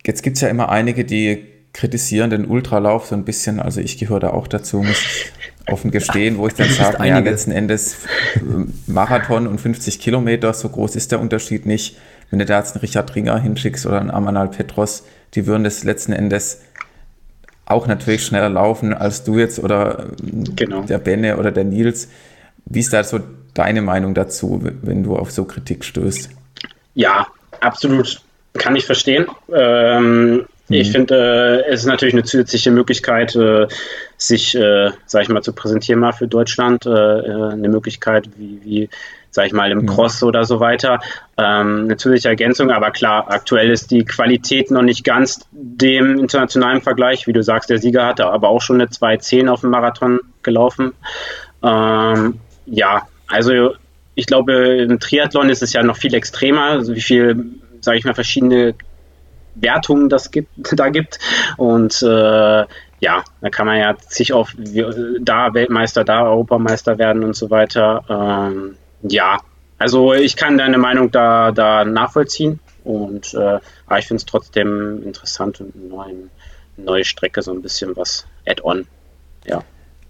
[0.04, 3.60] jetzt gibt es ja immer einige, die kritisieren den Ultralauf so ein bisschen.
[3.60, 5.32] Also ich gehöre da auch dazu, muss ich
[5.68, 10.68] offen gestehen, wo ich dann sage, ja, letzten Endes ähm, Marathon und 50 Kilometer, so
[10.68, 11.98] groß ist der Unterschied nicht.
[12.30, 15.84] Wenn du da jetzt einen Richard Ringer hinschickst oder einen Amanal Petros, die würden das
[15.84, 16.62] letzten Endes
[17.66, 20.06] auch natürlich schneller laufen als du jetzt oder
[20.54, 20.82] genau.
[20.82, 22.08] der Benne oder der Nils.
[22.64, 23.20] Wie ist da so
[23.54, 26.30] deine Meinung dazu, wenn du auf so Kritik stößt?
[26.96, 27.26] Ja,
[27.60, 28.20] absolut.
[28.54, 29.26] Kann ich verstehen.
[29.54, 30.92] Ähm, ich mhm.
[30.92, 33.68] finde, äh, es ist natürlich eine zusätzliche Möglichkeit, äh,
[34.16, 36.86] sich, äh, sag ich mal, zu präsentieren mal für Deutschland.
[36.86, 38.88] Äh, äh eine Möglichkeit, wie, wie
[39.30, 40.98] sag ich mal, im Cross oder so weiter.
[41.36, 46.80] Ähm, eine zusätzliche Ergänzung, aber klar, aktuell ist die Qualität noch nicht ganz dem internationalen
[46.80, 47.26] Vergleich.
[47.26, 50.94] Wie du sagst, der Sieger hatte aber auch schon eine 2.10 auf dem Marathon gelaufen.
[51.62, 53.74] Ähm, ja, also
[54.16, 57.44] ich glaube, im Triathlon ist es ja noch viel extremer, also wie viel,
[57.82, 58.74] sage ich mal, verschiedene
[59.54, 61.20] Wertungen das gibt, da gibt.
[61.58, 62.64] Und äh,
[62.98, 64.56] ja, da kann man ja sich auf
[65.20, 68.04] da Weltmeister, da Europameister werden und so weiter.
[68.08, 69.38] Ähm, ja,
[69.78, 75.02] also ich kann deine Meinung da, da nachvollziehen und äh, aber ich finde es trotzdem
[75.02, 76.30] interessant und eine neue,
[76.78, 78.86] neue Strecke, so ein bisschen was Add-on.
[79.44, 79.62] Ja.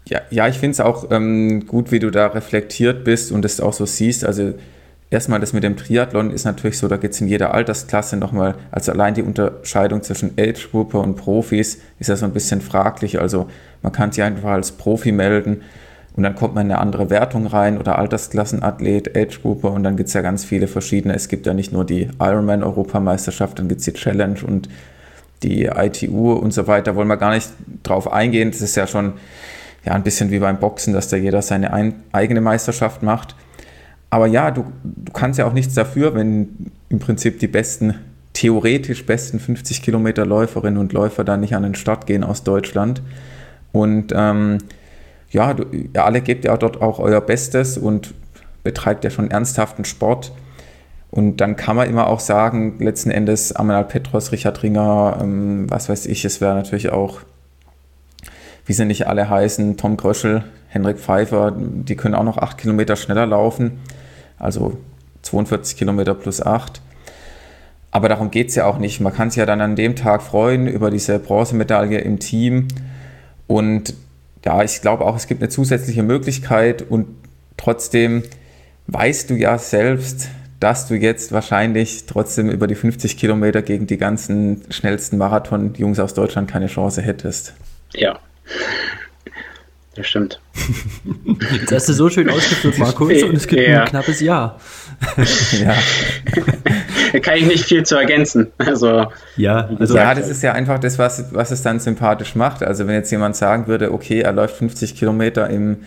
[0.09, 3.61] Ja, ja, ich finde es auch ähm, gut, wie du da reflektiert bist und es
[3.61, 4.25] auch so siehst.
[4.25, 4.55] Also
[5.11, 8.55] erstmal das mit dem Triathlon ist natürlich so, da geht es in jeder Altersklasse nochmal,
[8.71, 13.21] also allein die Unterscheidung zwischen Age-Gruppe und Profis ist ja so ein bisschen fraglich.
[13.21, 13.49] Also
[13.83, 15.63] man kann sich einfach als Profi melden
[16.15, 20.07] und dann kommt man in eine andere Wertung rein oder Altersklassenathlet, Age-Gruppe und dann gibt
[20.09, 21.15] es ja ganz viele verschiedene.
[21.15, 24.69] Es gibt ja nicht nur die Ironman-Europameisterschaft, dann gibt es die Challenge und
[25.43, 26.95] die ITU und so weiter.
[26.95, 27.51] Wollen wir gar nicht
[27.83, 28.53] drauf eingehen.
[28.53, 29.15] Das ist ja schon
[29.87, 33.35] ja, ein bisschen wie beim Boxen, dass da jeder seine ein, eigene Meisterschaft macht
[34.11, 37.95] aber ja, du, du kannst ja auch nichts dafür, wenn im Prinzip die besten,
[38.33, 43.03] theoretisch besten 50 Kilometer Läuferinnen und Läufer da nicht an den Start gehen aus Deutschland.
[43.73, 44.59] Und ähm,
[45.31, 48.15] ja, du, ihr alle gebt ja dort auch euer Bestes und
[48.63, 50.33] betreibt ja schon ernsthaften Sport.
[51.11, 55.89] Und dann kann man immer auch sagen, letzten Endes Amanal Petros, Richard Ringer, ähm, was
[55.89, 57.21] weiß ich, es wäre natürlich auch,
[58.67, 62.97] wie sie nicht alle heißen, Tom Gröschel, Henrik Pfeiffer, die können auch noch acht Kilometer
[62.97, 63.81] schneller laufen,
[64.39, 64.77] also
[65.23, 66.81] 42 Kilometer plus acht.
[67.91, 69.01] Aber darum geht es ja auch nicht.
[69.01, 72.69] Man kann sich ja dann an dem Tag freuen über diese Bronzemedaille im Team.
[73.47, 73.95] Und
[74.45, 77.07] ja, ich glaube auch, es gibt eine zusätzliche Möglichkeit und
[77.57, 78.23] trotzdem
[78.89, 80.29] weißt du ja selbst,
[80.61, 86.15] dass du jetzt wahrscheinlich trotzdem über die 50 Kilometer gegen die ganzen schnellsten Marathon-Jungs aus
[86.15, 87.55] Deutschland keine Chance hättest.
[87.95, 88.19] Ja,
[89.95, 90.41] das stimmt.
[91.53, 93.83] Jetzt hast du so schön ausgeführt, Markus, und es gibt ja.
[93.83, 94.59] ein knappes Ja.
[95.61, 95.75] ja.
[97.13, 98.53] da kann ich nicht viel zu ergänzen.
[98.59, 99.07] Also,
[99.37, 102.63] ja, also ja, das ist ja einfach das, was, was es dann sympathisch macht.
[102.63, 105.79] Also wenn jetzt jemand sagen würde, okay, er läuft 50 Kilometer im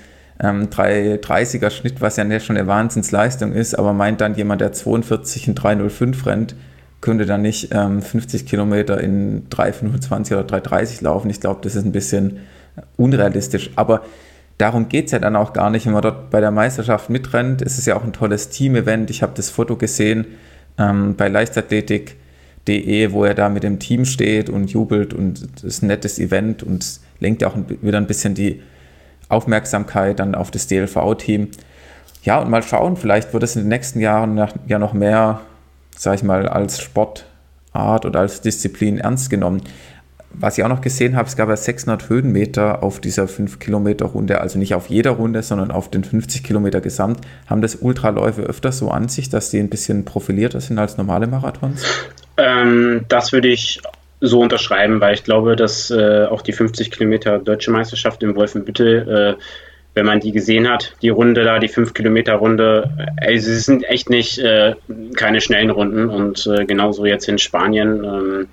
[0.41, 5.47] ähm, 330er Schnitt, was ja schon eine Wahnsinnsleistung ist, aber meint dann jemand, der 42
[5.47, 6.55] in 305 rennt,
[7.01, 11.29] könnte dann nicht ähm, 50 Kilometer in 325 oder 330 laufen.
[11.29, 12.39] Ich glaube, das ist ein bisschen
[12.97, 13.71] unrealistisch.
[13.75, 14.03] Aber
[14.57, 17.61] darum geht es ja dann auch gar nicht, wenn man dort bei der Meisterschaft mitrennt.
[17.61, 19.09] Es ist ja auch ein tolles Team-Event.
[19.09, 20.25] Ich habe das Foto gesehen
[20.77, 25.83] ähm, bei leichtathletik.de, wo er da mit dem Team steht und jubelt und es ist
[25.83, 28.61] ein nettes Event und lenkt ja auch wieder ein bisschen die
[29.29, 31.49] Aufmerksamkeit dann auf das DLV-Team.
[32.23, 35.41] Ja, und mal schauen, vielleicht wird es in den nächsten Jahren ja noch mehr,
[35.99, 39.61] sag ich mal, als Sportart oder als Disziplin ernst genommen
[40.31, 44.05] was ich auch noch gesehen habe, es gab ja 600 Höhenmeter auf dieser 5 Kilometer
[44.05, 47.21] Runde, also nicht auf jeder Runde, sondern auf den 50 Kilometer gesamt.
[47.47, 51.27] Haben das Ultraläufe öfter so an sich, dass die ein bisschen profilierter sind als normale
[51.27, 51.83] Marathons?
[52.37, 53.81] Ähm, das würde ich
[54.21, 59.37] so unterschreiben, weil ich glaube, dass äh, auch die 50 Kilometer Deutsche Meisterschaft in Wolfenbüttel,
[59.37, 59.41] äh,
[59.93, 63.83] wenn man die gesehen hat, die Runde da, die 5 Kilometer Runde, äh, sie sind
[63.83, 64.75] echt nicht äh,
[65.15, 68.03] keine schnellen Runden und äh, genauso jetzt in Spanien.
[68.03, 68.47] Ähm,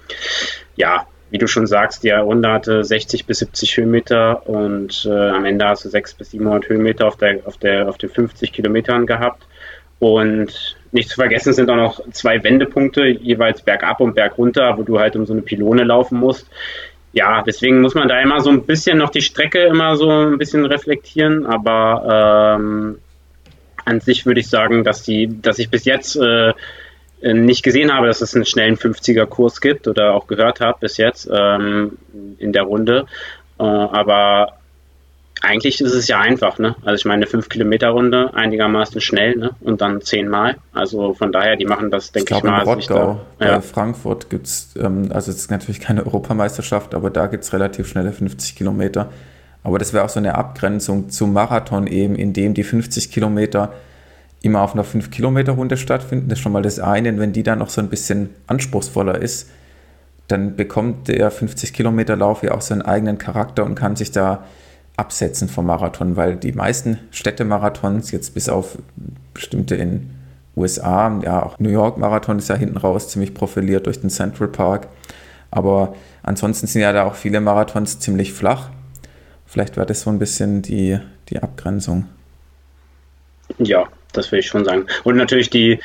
[0.76, 5.44] ja, wie du schon sagst, die Runde hatte 60 bis 70 Höhenmeter und äh, am
[5.44, 9.06] Ende hast du 600 bis 700 Höhenmeter auf, der, auf, der, auf den 50 Kilometern
[9.06, 9.46] gehabt.
[9.98, 14.98] Und nicht zu vergessen sind auch noch zwei Wendepunkte, jeweils bergab und bergunter, wo du
[14.98, 16.48] halt um so eine Pylone laufen musst.
[17.16, 20.36] Ja, deswegen muss man da immer so ein bisschen noch die Strecke immer so ein
[20.36, 22.98] bisschen reflektieren, aber ähm,
[23.86, 26.52] an sich würde ich sagen, dass die, dass ich bis jetzt äh,
[27.22, 31.26] nicht gesehen habe, dass es einen schnellen 50er-Kurs gibt oder auch gehört habe bis jetzt
[31.32, 31.96] ähm,
[32.36, 33.06] in der Runde.
[33.58, 34.55] Äh, aber
[35.42, 36.76] eigentlich ist es ja einfach, ne?
[36.82, 39.50] Also ich meine, eine 5-Kilometer-Runde einigermaßen schnell, ne?
[39.60, 40.56] Und dann zehnmal.
[40.72, 42.62] Also von daher, die machen das, denke ich, ich mal.
[42.62, 43.54] In Rottgau, da, ja.
[43.56, 47.52] bei Frankfurt gibt es, ähm, also es ist natürlich keine Europameisterschaft, aber da gibt es
[47.52, 49.10] relativ schnelle 50 Kilometer.
[49.62, 53.72] Aber das wäre auch so eine Abgrenzung zum Marathon eben, in dem die 50 Kilometer
[54.40, 56.28] immer auf einer 5-Kilometer-Runde stattfinden.
[56.28, 57.18] Das ist schon mal das eine.
[57.18, 59.50] wenn die dann noch so ein bisschen anspruchsvoller ist,
[60.28, 64.44] dann bekommt der 50-Kilometer-Lauf ja auch seinen eigenen Charakter und kann sich da
[64.96, 68.78] absetzen vom Marathon, weil die meisten Städtemarathons, jetzt bis auf
[69.34, 70.10] bestimmte in
[70.56, 74.48] USA, ja, auch New York Marathon ist ja hinten raus ziemlich profiliert durch den Central
[74.48, 74.88] Park.
[75.50, 78.70] Aber ansonsten sind ja da auch viele Marathons ziemlich flach.
[79.44, 82.06] Vielleicht wäre das so ein bisschen die, die Abgrenzung.
[83.58, 84.86] Ja, das will ich schon sagen.
[85.04, 85.78] Und natürlich die,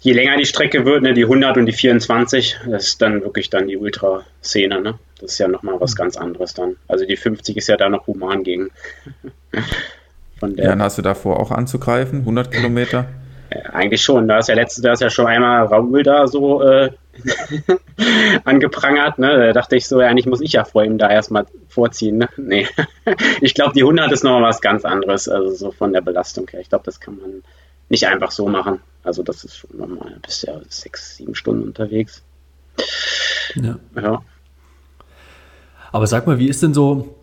[0.00, 3.50] je länger die Strecke wird, ne, die 100 und die 24, das ist dann wirklich
[3.50, 4.98] dann die Ultraszene, ne?
[5.20, 6.76] Das ist ja nochmal was ganz anderes dann.
[6.88, 8.70] Also die 50 ist ja da noch human gegen.
[10.38, 13.06] Von der ja, dann hast du davor auch anzugreifen, 100 Kilometer?
[13.72, 14.28] eigentlich schon.
[14.28, 16.90] Da ist ja letztes, da ist ja schon einmal Raoul da so äh,
[18.44, 19.18] angeprangert.
[19.18, 19.38] Ne?
[19.38, 22.18] Da dachte ich so, ja, eigentlich muss ich ja vor ihm da erstmal vorziehen.
[22.18, 22.28] Ne?
[22.36, 22.68] Nee.
[23.40, 26.60] ich glaube, die 100 ist nochmal was ganz anderes, also so von der Belastung her.
[26.60, 27.42] Ich glaube, das kann man
[27.88, 28.80] nicht einfach so machen.
[29.04, 32.22] Also das ist schon nochmal, bist ja sechs, sieben Stunden unterwegs.
[33.54, 33.78] Ja.
[33.94, 34.22] ja.
[35.96, 37.16] Aber sag mal, wie ist denn so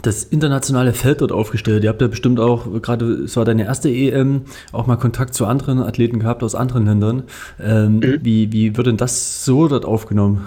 [0.00, 1.82] das internationale Feld dort aufgestellt?
[1.82, 5.44] Ihr habt ja bestimmt auch, gerade es war deine erste EM, auch mal Kontakt zu
[5.44, 7.24] anderen Athleten gehabt aus anderen Ländern.
[7.60, 8.18] Ähm, mhm.
[8.22, 10.46] wie, wie wird denn das so dort aufgenommen?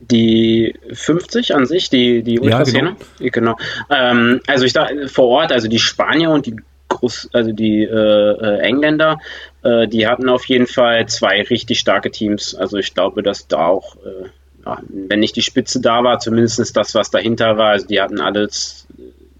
[0.00, 2.94] Die 50 an sich, die, die Ultraszene?
[3.18, 3.56] Ja, genau.
[3.56, 3.58] genau.
[3.88, 6.56] Ähm, also ich da vor Ort, also die Spanier und die
[6.90, 9.18] Groß, also die äh, Engländer,
[9.62, 12.54] äh, die hatten auf jeden Fall zwei richtig starke Teams.
[12.54, 14.28] Also ich glaube, dass da auch, äh,
[14.64, 17.70] ja, wenn nicht die Spitze da war, zumindest das, was dahinter war.
[17.70, 18.86] Also die hatten alles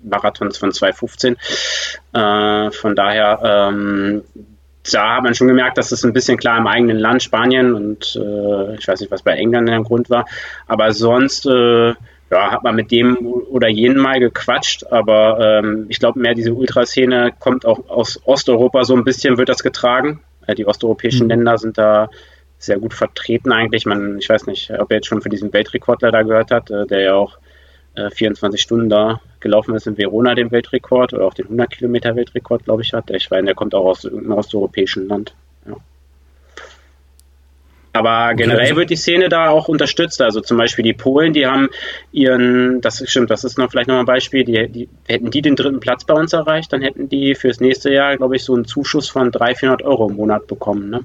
[0.02, 1.36] Marathons von 2015.
[2.12, 4.22] Äh, von daher, ähm,
[4.90, 8.16] da hat man schon gemerkt, dass es ein bisschen klar im eigenen Land, Spanien und
[8.16, 10.26] äh, ich weiß nicht, was bei England der Grund war.
[10.66, 11.94] Aber sonst äh,
[12.32, 16.54] ja, hat man mit dem oder jenen mal gequatscht, aber ähm, ich glaube mehr diese
[16.54, 20.20] Ultraszene kommt auch aus Osteuropa so ein bisschen, wird das getragen.
[20.46, 21.30] Äh, die osteuropäischen mhm.
[21.30, 22.08] Länder sind da
[22.64, 23.86] sehr gut vertreten eigentlich.
[23.86, 26.86] Man, ich weiß nicht, ob er jetzt schon für diesen Weltrekordler da gehört hat, äh,
[26.86, 27.38] der ja auch
[27.94, 32.14] äh, 24 Stunden da gelaufen ist in Verona, den Weltrekord oder auch den 100 Kilometer
[32.14, 33.10] Weltrekord, glaube ich, hat.
[33.10, 35.34] Ich meine, der kommt auch aus irgendeinem osteuropäischen Land.
[35.66, 35.76] Ja.
[37.94, 40.22] Aber generell also wird die Szene da auch unterstützt.
[40.22, 41.68] Also zum Beispiel die Polen, die haben
[42.12, 45.56] ihren, das stimmt, das ist noch vielleicht noch ein Beispiel, die, die, hätten die den
[45.56, 48.64] dritten Platz bei uns erreicht, dann hätten die fürs nächste Jahr, glaube ich, so einen
[48.64, 50.88] Zuschuss von 300, 400 Euro im Monat bekommen.
[50.88, 51.00] Ne?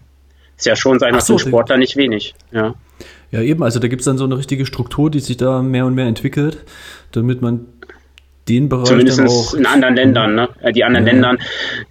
[0.58, 2.36] Ist ja schon, ich mal, so, Sportler nicht wenig.
[2.52, 2.74] Ja.
[3.30, 5.86] Ja, eben, also da gibt es dann so eine richtige Struktur, die sich da mehr
[5.86, 6.64] und mehr entwickelt,
[7.12, 7.66] damit man
[8.48, 10.50] den Bereich Zumindest auch, in anderen Ländern, ne?
[10.62, 11.12] Äh, die anderen ja.
[11.12, 11.38] Ländern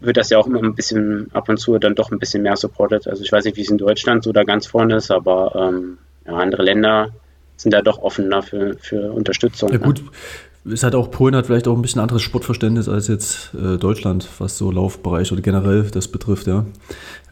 [0.00, 2.56] wird das ja auch immer ein bisschen ab und zu dann doch ein bisschen mehr
[2.56, 3.06] supported.
[3.06, 5.98] Also ich weiß nicht, wie es in Deutschland so da ganz vorne ist, aber ähm,
[6.26, 7.10] ja, andere Länder
[7.56, 9.70] sind da doch offener für, für Unterstützung.
[9.70, 9.94] Ja, ne?
[10.68, 14.28] Ist halt auch, Polen hat vielleicht auch ein bisschen anderes Sportverständnis als jetzt äh, Deutschland,
[14.38, 16.64] was so Laufbereich oder generell das betrifft, ja.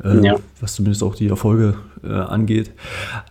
[0.03, 0.37] Äh, ja.
[0.61, 2.70] Was zumindest auch die Erfolge äh, angeht.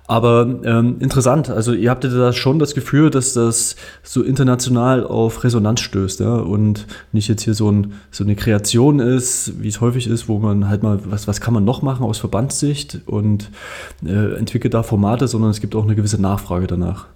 [0.08, 5.06] Aber ähm, interessant, also ihr habt ja da schon das Gefühl, dass das so international
[5.06, 9.68] auf Resonanz stößt, ja, und nicht jetzt hier so, ein, so eine Kreation ist, wie
[9.68, 13.02] es häufig ist, wo man halt mal, was, was kann man noch machen aus Verbandssicht
[13.06, 13.52] und
[14.06, 17.08] äh, entwickelt da Formate, sondern es gibt auch eine gewisse Nachfrage danach.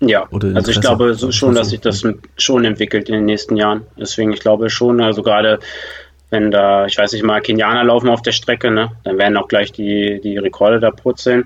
[0.00, 2.02] Ja, also ich glaube so schon, dass sich das
[2.38, 3.82] schon entwickelt in den nächsten Jahren.
[3.98, 5.60] Deswegen, ich glaube schon, also gerade
[6.30, 9.48] wenn da, ich weiß nicht mal, Kenianer laufen auf der Strecke, ne, dann werden auch
[9.48, 11.44] gleich die, die Rekorde da purzeln.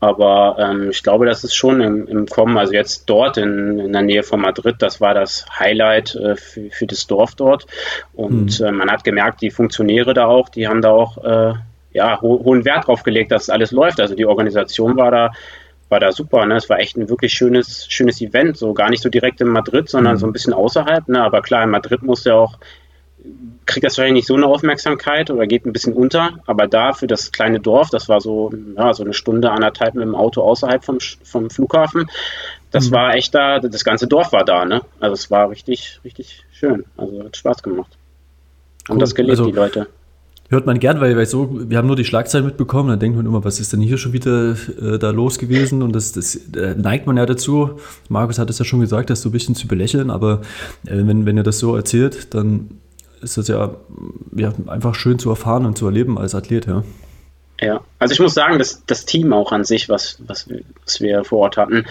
[0.00, 2.58] Aber ähm, ich glaube, das ist schon im, im Kommen.
[2.58, 6.70] Also jetzt dort in, in der Nähe von Madrid, das war das Highlight äh, für,
[6.70, 7.66] für das Dorf dort.
[8.12, 8.66] Und mhm.
[8.66, 11.54] äh, man hat gemerkt, die Funktionäre da auch, die haben da auch äh,
[11.92, 14.00] ja, ho hohen Wert drauf gelegt, dass alles läuft.
[14.00, 15.30] Also die Organisation war da
[15.92, 16.44] war da super.
[16.46, 16.56] Ne?
[16.56, 18.56] Es war echt ein wirklich schönes, schönes Event.
[18.56, 20.18] So gar nicht so direkt in Madrid, sondern mhm.
[20.18, 21.06] so ein bisschen außerhalb.
[21.06, 21.22] Ne?
[21.22, 22.58] Aber klar, in Madrid muss ja auch,
[23.66, 26.40] kriegt das wahrscheinlich nicht so eine Aufmerksamkeit oder geht ein bisschen unter.
[26.46, 30.02] Aber da für das kleine Dorf, das war so, ja, so eine Stunde, anderthalb mit
[30.02, 32.10] dem Auto außerhalb vom, vom Flughafen.
[32.72, 32.94] Das mhm.
[32.94, 34.80] war echt da, das ganze Dorf war da, ne?
[34.98, 36.84] Also es war richtig, richtig schön.
[36.96, 37.92] Also hat Spaß gemacht.
[38.88, 38.98] Haben cool.
[38.98, 39.86] das gelebt, also, die Leute
[40.52, 43.26] hört man gern, weil, weil so, wir haben nur die Schlagzeilen mitbekommen, dann denkt man
[43.26, 45.82] immer, was ist denn hier schon wieder äh, da los gewesen?
[45.82, 47.78] Und das, das äh, neigt man ja dazu.
[48.08, 50.42] Markus hat es ja schon gesagt, das so ein bisschen zu belächeln, aber
[50.86, 52.70] äh, wenn, wenn er das so erzählt, dann
[53.22, 53.74] ist das ja,
[54.36, 56.84] ja einfach schön zu erfahren und zu erleben als Athlet, ja.
[57.60, 60.48] Ja, also ich muss sagen, dass das Team auch an sich, was, was,
[60.84, 61.84] was wir vor Ort hatten,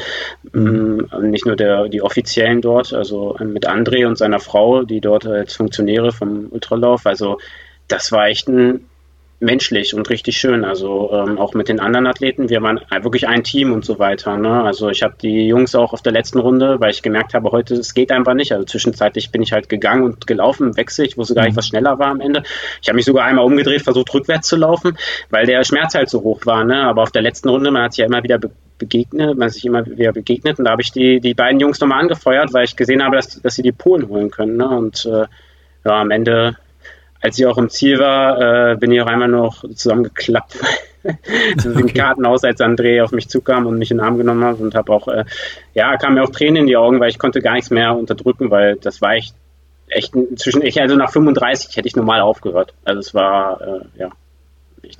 [0.52, 1.08] mhm.
[1.22, 5.56] nicht nur der, die Offiziellen dort, also mit André und seiner Frau, die dort als
[5.56, 7.38] Funktionäre vom Ultralauf, also
[7.92, 8.86] das war echt ein
[9.42, 10.64] menschlich und richtig schön.
[10.64, 12.50] Also ähm, auch mit den anderen Athleten.
[12.50, 14.38] Wir waren wirklich ein Team und so weiter.
[14.38, 14.64] Ne?
[14.64, 17.74] Also ich habe die Jungs auch auf der letzten Runde, weil ich gemerkt habe, heute
[17.74, 18.54] es geht einfach nicht.
[18.54, 21.06] Also zwischenzeitlich bin ich halt gegangen und gelaufen, wechsel.
[21.06, 21.58] Ich wusste gar nicht, mhm.
[21.58, 22.44] was schneller war am Ende.
[22.82, 24.96] Ich habe mich sogar einmal umgedreht, versucht rückwärts zu laufen,
[25.32, 26.64] weil der Schmerz halt so hoch war.
[26.64, 26.84] Ne?
[26.84, 29.64] Aber auf der letzten Runde, man hat sich ja immer wieder be begegnet, man sich
[29.64, 32.76] immer wieder begegnet und da habe ich die, die beiden Jungs nochmal angefeuert, weil ich
[32.76, 34.58] gesehen habe, dass, dass sie die Polen holen können.
[34.58, 34.68] Ne?
[34.68, 35.28] Und äh,
[35.86, 36.58] ja, am Ende
[37.22, 40.58] als ich auch im Ziel war, äh, bin ich auch einmal noch zusammengeklappt.
[41.58, 41.94] so okay.
[41.94, 44.92] Kartenhaus, als André auf mich zukam und mich in den Arm genommen hat und habe
[44.92, 45.26] auch, äh,
[45.74, 48.52] ja, kam mir auch Tränen in die Augen, weil ich konnte gar nichts mehr unterdrücken,
[48.52, 49.36] weil das war echt,
[49.88, 52.74] echt zwischen, ich, also nach 35 hätte ich normal aufgehört.
[52.84, 54.10] Also es war, äh, ja,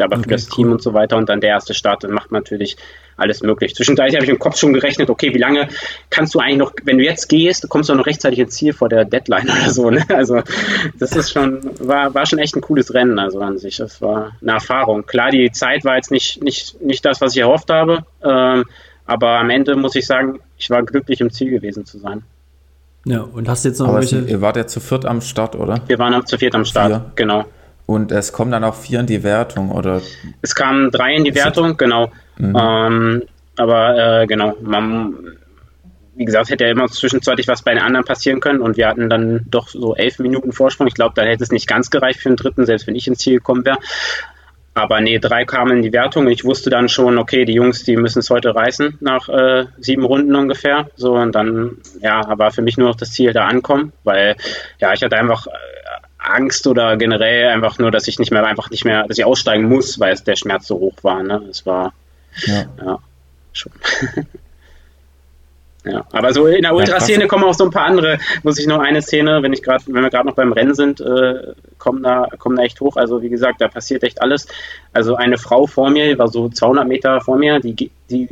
[0.06, 0.56] ich glaube, okay, für das cool.
[0.56, 2.78] Team und so weiter und dann der erste Start, dann macht natürlich
[3.18, 3.76] alles möglich.
[3.76, 5.68] Zwischendurch habe ich im Kopf schon gerechnet, okay, wie lange
[6.10, 8.90] kannst du eigentlich noch, wenn du jetzt gehst, kommst du noch rechtzeitig ins Ziel vor
[8.90, 9.90] der Deadline oder so.
[9.90, 10.04] Ne?
[10.10, 10.42] Also
[10.98, 13.78] das ist schon, war, war schon echt ein cooles Rennen, also an sich.
[13.78, 15.06] Das war eine Erfahrung.
[15.06, 18.66] Klar, die Zeit war jetzt nicht, nicht, nicht das, was ich erhofft habe, ähm,
[19.06, 22.24] aber am Ende muss ich sagen, ich war glücklich im Ziel gewesen zu sein.
[23.06, 24.20] Ja, und hast jetzt noch Aber welche...
[24.20, 25.82] Ihr wart ja zu viert am Start, oder?
[25.88, 27.12] Wir waren zu viert am Start, Vier.
[27.16, 27.46] genau.
[27.92, 30.02] Und es kommen dann auch vier in die Wertung, oder?
[30.42, 32.10] Es kamen drei in die Wertung, genau.
[32.38, 32.56] Mhm.
[32.58, 33.22] Ähm,
[33.58, 35.14] aber äh, genau, man,
[36.16, 39.10] wie gesagt, hätte ja immer zwischenzeitlich was bei den anderen passieren können und wir hatten
[39.10, 40.88] dann doch so elf Minuten Vorsprung.
[40.88, 43.20] Ich glaube, da hätte es nicht ganz gereicht für den dritten, selbst wenn ich ins
[43.20, 43.78] Ziel gekommen wäre.
[44.74, 47.98] Aber nee, drei kamen in die Wertung ich wusste dann schon, okay, die Jungs, die
[47.98, 50.90] müssen es heute reißen nach äh, sieben Runden ungefähr.
[50.96, 54.38] So und dann, ja, war für mich nur noch das Ziel da ankommen, weil
[54.80, 55.46] ja, ich hatte einfach
[56.22, 59.68] Angst oder generell einfach nur, dass ich nicht mehr einfach nicht mehr, dass ich aussteigen
[59.68, 61.24] muss, weil es der Schmerz so hoch war.
[61.24, 61.42] Ne?
[61.50, 61.94] Es war
[62.46, 63.00] ja, ja
[63.54, 63.72] schon.
[65.86, 68.80] ja, aber so in der Ultraszene kommen auch so ein paar andere, muss ich noch
[68.80, 72.28] eine Szene, wenn ich gerade, wenn wir gerade noch beim Rennen sind, äh, kommen da,
[72.38, 72.98] kommen da echt hoch.
[72.98, 74.48] Also wie gesagt, da passiert echt alles.
[74.94, 78.30] Also eine Frau vor mir, die war so 200 Meter vor mir, die, die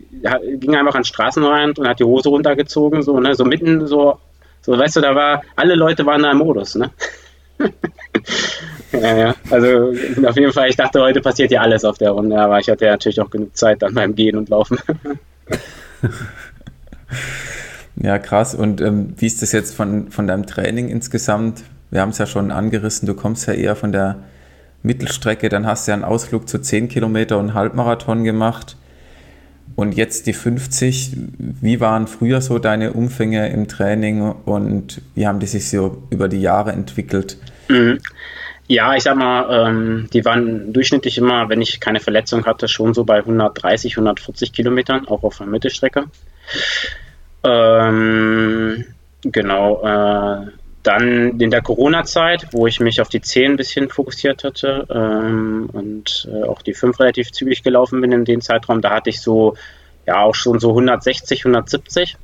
[0.58, 4.20] ging einfach an den Straßenrand und hat die Hose runtergezogen, so, ne, so mitten so,
[4.62, 6.92] so, weißt du, da war, alle Leute waren da im Modus, ne?
[8.92, 9.36] Ja, ja.
[9.50, 9.94] Also
[10.26, 12.86] auf jeden Fall, ich dachte, heute passiert ja alles auf der Runde, aber ich hatte
[12.86, 14.78] ja natürlich auch genug Zeit dann beim Gehen und Laufen.
[17.96, 18.56] ja, krass.
[18.56, 21.64] Und ähm, wie ist das jetzt von, von deinem Training insgesamt?
[21.92, 24.18] Wir haben es ja schon angerissen, du kommst ja eher von der
[24.84, 28.78] Mittelstrecke, dann hast du ja einen Ausflug zu 10 Kilometer und Halbmarathon gemacht.
[29.80, 35.40] Und jetzt die 50, wie waren früher so deine Umfänge im Training und wie haben
[35.40, 37.38] die sich so über die Jahre entwickelt?
[37.70, 38.00] Mhm.
[38.68, 42.94] Ja, ich sag mal, ähm, die waren durchschnittlich immer, wenn ich keine Verletzung hatte, schon
[42.94, 46.08] so bei 130, 140 Kilometern, auch auf der Mittelstrecke.
[47.46, 48.84] Ähm,
[49.22, 50.48] genau, äh,
[50.84, 55.70] dann in der Corona-Zeit, wo ich mich auf die 10 ein bisschen fokussiert hatte ähm,
[55.74, 59.22] und äh, auch die 5 relativ zügig gelaufen bin in dem Zeitraum, da hatte ich
[59.22, 59.56] so,
[60.06, 62.18] ja, auch schon so 160, 170.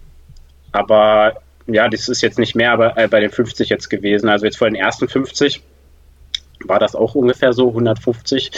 [0.71, 1.33] Aber
[1.67, 4.29] ja, das ist jetzt nicht mehr aber, äh, bei den 50 jetzt gewesen.
[4.29, 5.61] Also jetzt vor den ersten 50
[6.63, 8.51] war das auch ungefähr so 150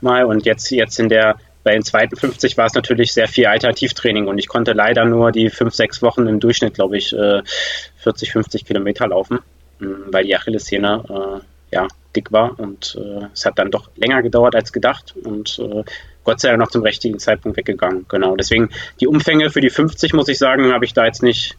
[0.00, 1.36] mal und jetzt, jetzt in der
[1.66, 5.32] bei den zweiten 50 war es natürlich sehr viel Alternativtraining und ich konnte leider nur
[5.32, 9.40] die fünf, sechs Wochen im Durchschnitt, glaube ich, 40, äh, 50 Kilometer laufen,
[9.82, 14.22] ähm, weil die Achillessehne äh, ja, dick war und äh, es hat dann doch länger
[14.22, 15.82] gedauert als gedacht und äh,
[16.22, 18.06] Gott sei Dank noch zum richtigen Zeitpunkt weggegangen.
[18.08, 21.56] Genau, deswegen die Umfänge für die 50, muss ich sagen, habe ich da jetzt nicht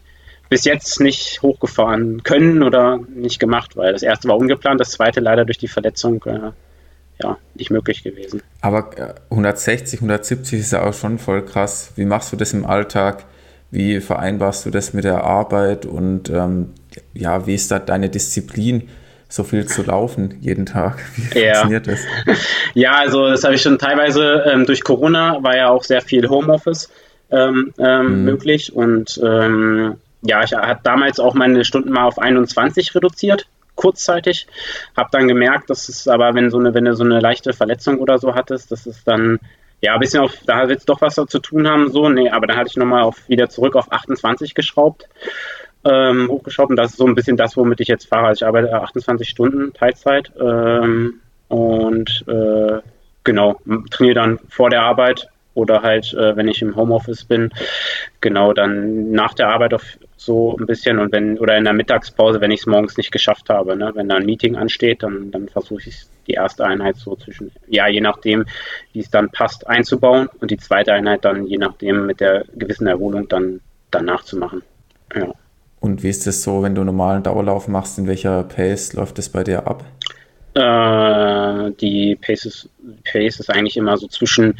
[0.48, 5.20] bis jetzt nicht hochgefahren können oder nicht gemacht, weil das erste war ungeplant, das zweite
[5.20, 6.52] leider durch die Verletzung äh,
[7.22, 8.42] ja, nicht möglich gewesen.
[8.60, 8.90] Aber
[9.30, 11.92] 160, äh, 170 ist ja auch schon voll krass.
[11.96, 13.24] Wie machst du das im Alltag?
[13.70, 15.84] Wie vereinbarst du das mit der Arbeit?
[15.84, 16.74] Und ähm,
[17.14, 18.88] ja, wie ist da deine Disziplin?
[19.28, 20.98] so viel zu laufen jeden Tag.
[21.32, 21.54] Wie ja.
[21.54, 22.00] funktioniert das?
[22.74, 26.28] Ja, also das habe ich schon teilweise ähm, durch Corona war ja auch sehr viel
[26.28, 26.90] Homeoffice
[27.30, 28.24] ähm, ähm, mhm.
[28.24, 33.46] möglich und ähm, ja, ich habe damals auch meine Stunden mal auf 21 reduziert
[33.78, 34.46] kurzzeitig.
[34.96, 37.98] Habe dann gemerkt, dass es aber, wenn so eine, wenn du so eine leichte Verletzung
[37.98, 39.38] oder so hattest, dass es dann
[39.80, 42.48] ja ein bisschen auf, da wird es doch was zu tun haben, so, nee, aber
[42.48, 45.08] dann hatte ich nochmal wieder zurück auf 28 geschraubt,
[45.84, 48.26] ähm, hochgeschraubt und das ist so ein bisschen das, womit ich jetzt fahre.
[48.26, 52.80] Also ich arbeite 28 Stunden Teilzeit ähm, und äh,
[53.22, 53.60] genau,
[53.90, 57.50] trainiere dann vor der Arbeit oder halt, äh, wenn ich im Homeoffice bin,
[58.20, 62.40] genau dann nach der Arbeit auf so ein bisschen und wenn oder in der Mittagspause,
[62.40, 63.90] wenn ich es morgens nicht geschafft habe, ne?
[63.94, 67.88] wenn da ein Meeting ansteht, dann, dann versuche ich die erste Einheit so zwischen, ja,
[67.88, 68.44] je nachdem,
[68.92, 72.86] wie es dann passt, einzubauen und die zweite Einheit dann je nachdem mit der gewissen
[72.86, 74.62] Erholung dann danach zu machen.
[75.14, 75.32] Ja.
[75.80, 79.28] Und wie ist es so, wenn du normalen Dauerlauf machst, in welcher Pace läuft es
[79.28, 79.84] bei dir ab?
[80.54, 82.68] Äh, die Pace ist,
[83.04, 84.58] Pace ist eigentlich immer so zwischen,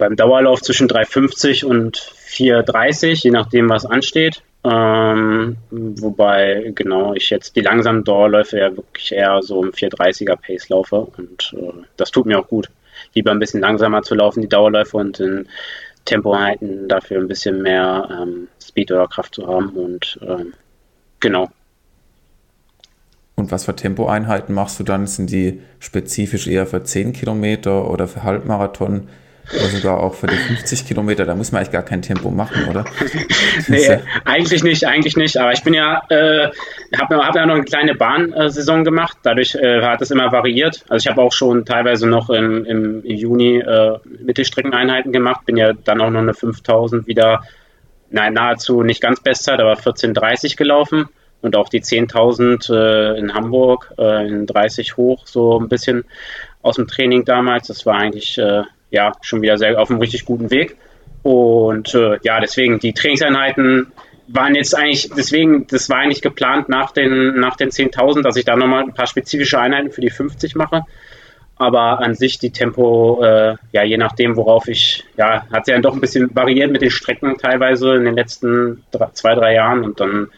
[0.00, 4.42] beim Dauerlauf zwischen 3,50 und 4,30, je nachdem, was ansteht.
[4.64, 10.68] Ähm, wobei, genau, ich jetzt die langsamen Dauerläufe ja wirklich eher so im 430er Pace
[10.68, 12.68] laufe und äh, das tut mir auch gut.
[13.14, 15.48] Lieber ein bisschen langsamer zu laufen, die Dauerläufe und in
[16.04, 20.54] Tempoeinheiten dafür ein bisschen mehr ähm, Speed oder Kraft zu haben und ähm,
[21.20, 21.48] genau.
[23.36, 25.06] Und was für Tempoeinheiten machst du dann?
[25.06, 29.08] Sind die spezifisch eher für 10 Kilometer oder für Halbmarathon?
[29.52, 32.68] Oder sogar auch für die 50 Kilometer, da muss man eigentlich gar kein Tempo machen,
[32.68, 32.84] oder?
[33.68, 35.38] nee, eigentlich nicht, eigentlich nicht.
[35.38, 36.48] Aber ich bin ja, äh,
[36.96, 39.18] habe hab ja noch eine kleine Bahnsaison gemacht.
[39.22, 40.84] Dadurch äh, hat es immer variiert.
[40.88, 45.46] Also ich habe auch schon teilweise noch im, im Juni äh, Mittelstreckeneinheiten gemacht.
[45.46, 47.42] Bin ja dann auch noch eine 5000 wieder,
[48.10, 51.08] nein, nahezu nicht ganz Bestzeit, aber 14,30 gelaufen.
[51.42, 56.04] Und auch die 10.000 äh, in Hamburg äh, in 30 hoch, so ein bisschen
[56.62, 57.68] aus dem Training damals.
[57.68, 60.76] Das war eigentlich äh, ja schon wieder sehr auf einem richtig guten Weg.
[61.22, 63.92] Und äh, ja, deswegen die Trainingseinheiten
[64.28, 68.44] waren jetzt eigentlich, deswegen, das war eigentlich geplant nach den, nach den 10.000, dass ich
[68.44, 70.84] da nochmal ein paar spezifische Einheiten für die 50 mache.
[71.56, 75.82] Aber an sich die Tempo, äh, ja, je nachdem, worauf ich, ja, hat sich dann
[75.82, 79.84] doch ein bisschen variiert mit den Strecken teilweise in den letzten drei, zwei, drei Jahren.
[79.84, 80.28] Und dann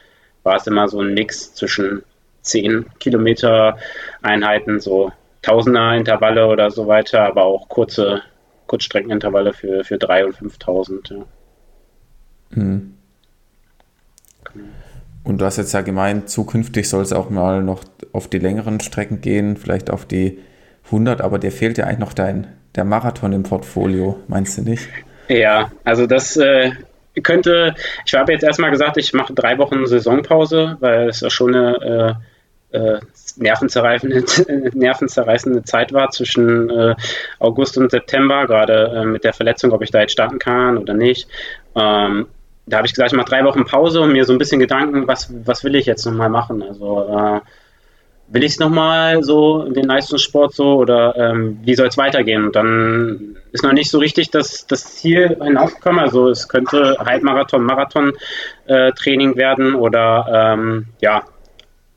[0.42, 2.02] war es immer so ein Mix zwischen
[2.40, 3.78] 10 Kilometer
[4.20, 8.22] Einheiten, so Tausender Intervalle oder so weiter, aber auch kurze
[8.72, 11.14] Kurzstreckenintervalle für, für 3.000 und 5.000.
[11.14, 11.24] Ja.
[12.62, 12.94] Mhm.
[15.24, 18.80] Und du hast jetzt ja gemeint, zukünftig soll es auch mal noch auf die längeren
[18.80, 20.38] Strecken gehen, vielleicht auf die
[20.86, 24.88] 100, aber dir fehlt ja eigentlich noch dein, der Marathon im Portfolio, meinst du nicht?
[25.28, 26.72] Ja, also das äh,
[27.22, 27.74] könnte,
[28.06, 31.76] ich habe jetzt erstmal gesagt, ich mache drei Wochen Saisonpause, weil es ja schon eine
[31.76, 32.14] äh,
[32.72, 33.00] äh,
[33.36, 34.24] nervenzerreißende,
[34.74, 36.94] nervenzerreißende Zeit war zwischen äh,
[37.38, 40.94] August und September, gerade äh, mit der Verletzung, ob ich da jetzt starten kann oder
[40.94, 41.28] nicht.
[41.74, 42.26] Ähm,
[42.66, 45.08] da habe ich gesagt, ich mache drei Wochen Pause und mir so ein bisschen Gedanken,
[45.08, 46.62] was, was will ich jetzt nochmal machen?
[46.62, 47.40] Also äh,
[48.28, 52.44] will ich es nochmal so, den Leistungssport so, oder ähm, wie soll es weitergehen?
[52.44, 56.00] Und dann ist noch nicht so richtig das, das Ziel hinausgekommen.
[56.00, 61.24] Also es könnte Halbmarathon, Marathon-Training äh, werden oder ähm, ja,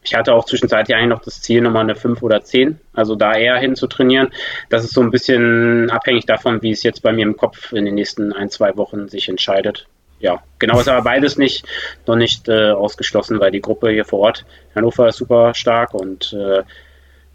[0.05, 3.33] ich hatte auch zwischenzeitlich eigentlich noch das Ziel, nochmal eine 5 oder 10, also da
[3.33, 4.29] eher hin zu trainieren.
[4.69, 7.85] Das ist so ein bisschen abhängig davon, wie es jetzt bei mir im Kopf in
[7.85, 9.87] den nächsten ein, zwei Wochen sich entscheidet.
[10.19, 11.65] Ja, genau ist aber beides nicht,
[12.05, 16.33] noch nicht äh, ausgeschlossen, weil die Gruppe hier vor Ort, Hannover ist super stark und
[16.33, 16.63] äh,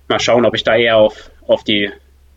[0.09, 1.91] mal schauen, ob ich da eher auf, auf die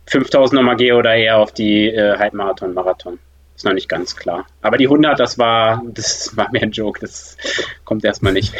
[0.07, 3.19] 5000 nochmal gehe oder eher auf die äh, Halbmarathon, Marathon.
[3.55, 4.45] Ist noch nicht ganz klar.
[4.61, 6.99] Aber die 100, das war, das war mehr ein Joke.
[6.99, 7.37] Das
[7.85, 8.53] kommt erstmal nicht.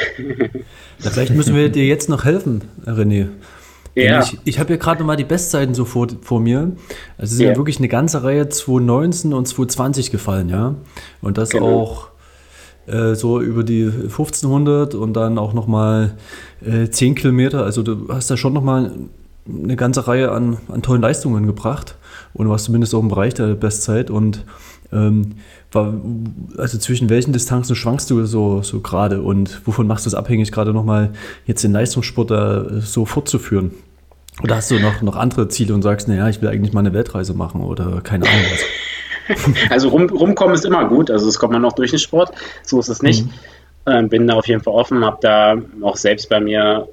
[1.00, 3.30] Ja, vielleicht müssen wir dir jetzt noch helfen, René.
[3.96, 4.22] Ja.
[4.22, 6.72] Ich, ich habe hier gerade nochmal die Bestzeiten so vor, vor mir.
[7.18, 7.50] Also es ist ja.
[7.50, 7.58] ja.
[7.58, 10.76] wirklich eine ganze Reihe 2019 und 2020 gefallen, ja.
[11.22, 11.82] Und das genau.
[11.82, 12.08] auch
[12.88, 16.14] äh, so über die 1500 und dann auch nochmal
[16.66, 17.64] äh, 10 Kilometer.
[17.64, 18.92] Also du hast da schon nochmal
[19.48, 21.96] eine ganze Reihe an, an tollen Leistungen gebracht
[22.34, 24.46] und warst zumindest auch im Bereich der Bestzeit und
[24.94, 30.52] also zwischen welchen Distanzen schwankst du so, so gerade und wovon machst du es abhängig,
[30.52, 31.14] gerade nochmal
[31.46, 33.72] jetzt den Leistungssport da so fortzuführen?
[34.42, 36.94] Oder hast du noch, noch andere Ziele und sagst, naja, ich will eigentlich mal eine
[36.94, 38.64] Weltreise machen oder keine Ahnung was?
[39.70, 42.78] Also rum, rumkommen ist immer gut, also das kommt man noch durch den Sport, so
[42.82, 43.26] ist es nicht.
[43.26, 43.32] Mhm.
[43.86, 46.90] Ähm, bin da auf jeden Fall offen, habe da auch selbst bei mir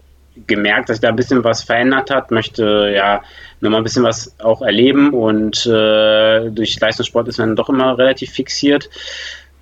[0.47, 3.23] gemerkt, dass sich da ein bisschen was verändert hat, möchte ja
[3.61, 8.31] nochmal ein bisschen was auch erleben und äh, durch Leistungssport ist man doch immer relativ
[8.33, 8.89] fixiert.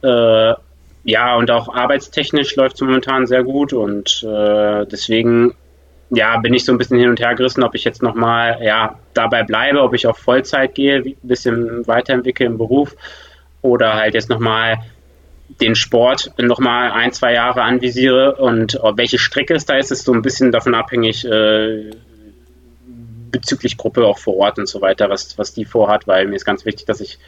[0.02, 0.54] Äh,
[1.04, 5.54] ja, und auch arbeitstechnisch läuft es momentan sehr gut und äh, deswegen
[6.10, 8.98] ja, bin ich so ein bisschen hin und her gerissen, ob ich jetzt nochmal ja,
[9.14, 12.96] dabei bleibe, ob ich auf Vollzeit gehe, ein bisschen weiterentwickle im Beruf
[13.62, 14.78] oder halt jetzt nochmal
[15.60, 20.12] den Sport nochmal ein, zwei Jahre anvisiere und welche Strecke es da ist, ist so
[20.12, 21.90] ein bisschen davon abhängig äh,
[23.30, 26.44] bezüglich Gruppe auch vor Ort und so weiter, was, was die vorhat, weil mir ist
[26.44, 27.18] ganz wichtig, dass ich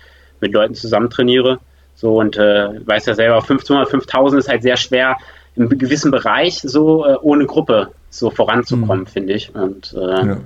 [0.41, 1.59] mit Leuten zusammen trainiere.
[1.95, 5.16] So und äh, weiß ja selber, 1500, 5000 ist halt sehr schwer
[5.57, 9.07] im gewissen Bereich so äh, ohne Gruppe so voranzukommen, mhm.
[9.07, 9.55] finde ich.
[9.55, 10.41] Und äh, ja.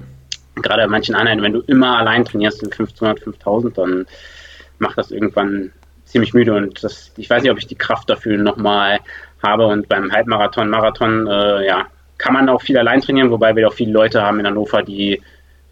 [0.57, 4.07] gerade bei manchen Einheiten, wenn du immer allein trainierst in 1500, 5000, dann
[4.79, 5.73] macht das irgendwann
[6.15, 9.01] ziemlich müde und das, ich weiß nicht, ob ich die Kraft dafür nochmal
[9.43, 11.87] habe und beim Halbmarathon, Marathon, äh, ja,
[12.19, 15.21] kann man auch viel allein trainieren, wobei wir auch viele Leute haben in Hannover, die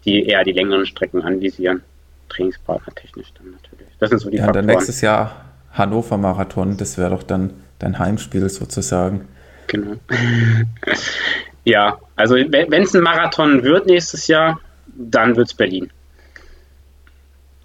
[0.03, 1.81] die eher die längeren Strecken anvisieren.
[2.27, 3.87] Trainingspartner technisch dann natürlich.
[3.99, 4.67] Das sind so die ja, Faktoren.
[4.67, 9.29] Dann nächstes Jahr Hannover Marathon, das wäre doch dann dein Heimspiel sozusagen.
[9.67, 9.95] Genau.
[11.63, 15.89] ja, also wenn es ein Marathon wird nächstes Jahr, dann wird es Berlin.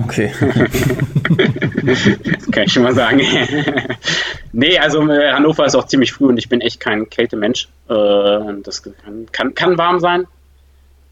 [0.02, 0.32] Okay.
[1.82, 3.20] das kann ich schon mal sagen.
[4.52, 7.68] nee, also äh, Hannover ist auch ziemlich früh und ich bin echt kein Kältemensch.
[7.88, 8.82] Äh, das
[9.32, 10.26] kann, kann warm sein.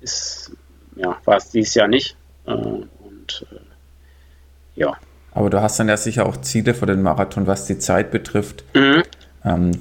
[0.01, 0.53] Ist,
[0.95, 2.17] ja, war es dieses Jahr nicht.
[2.47, 3.47] Äh, und
[4.77, 4.97] ja.
[5.33, 8.65] Aber du hast dann ja sicher auch Ziele für den Marathon, was die Zeit betrifft.
[8.75, 9.03] Mhm.
[9.45, 9.73] Ähm,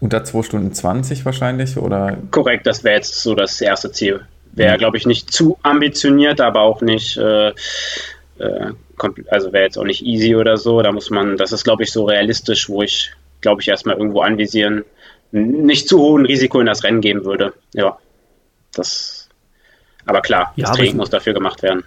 [0.00, 2.16] unter 2 Stunden 20 wahrscheinlich, oder?
[2.32, 4.22] Korrekt, das wäre jetzt so das erste Ziel.
[4.50, 4.78] Wäre, mhm.
[4.78, 7.52] glaube ich, nicht zu ambitioniert, aber auch nicht, äh,
[9.28, 10.82] also wäre jetzt auch nicht easy oder so.
[10.82, 14.20] Da muss man, das ist, glaube ich, so realistisch, wo ich, glaube ich, erstmal irgendwo
[14.20, 14.84] anvisieren,
[15.32, 17.54] nicht zu hohen Risiko in das Rennen geben würde.
[17.72, 17.98] Ja,
[18.74, 19.28] das,
[20.06, 21.84] aber klar, ja, das Training muss dafür gemacht werden.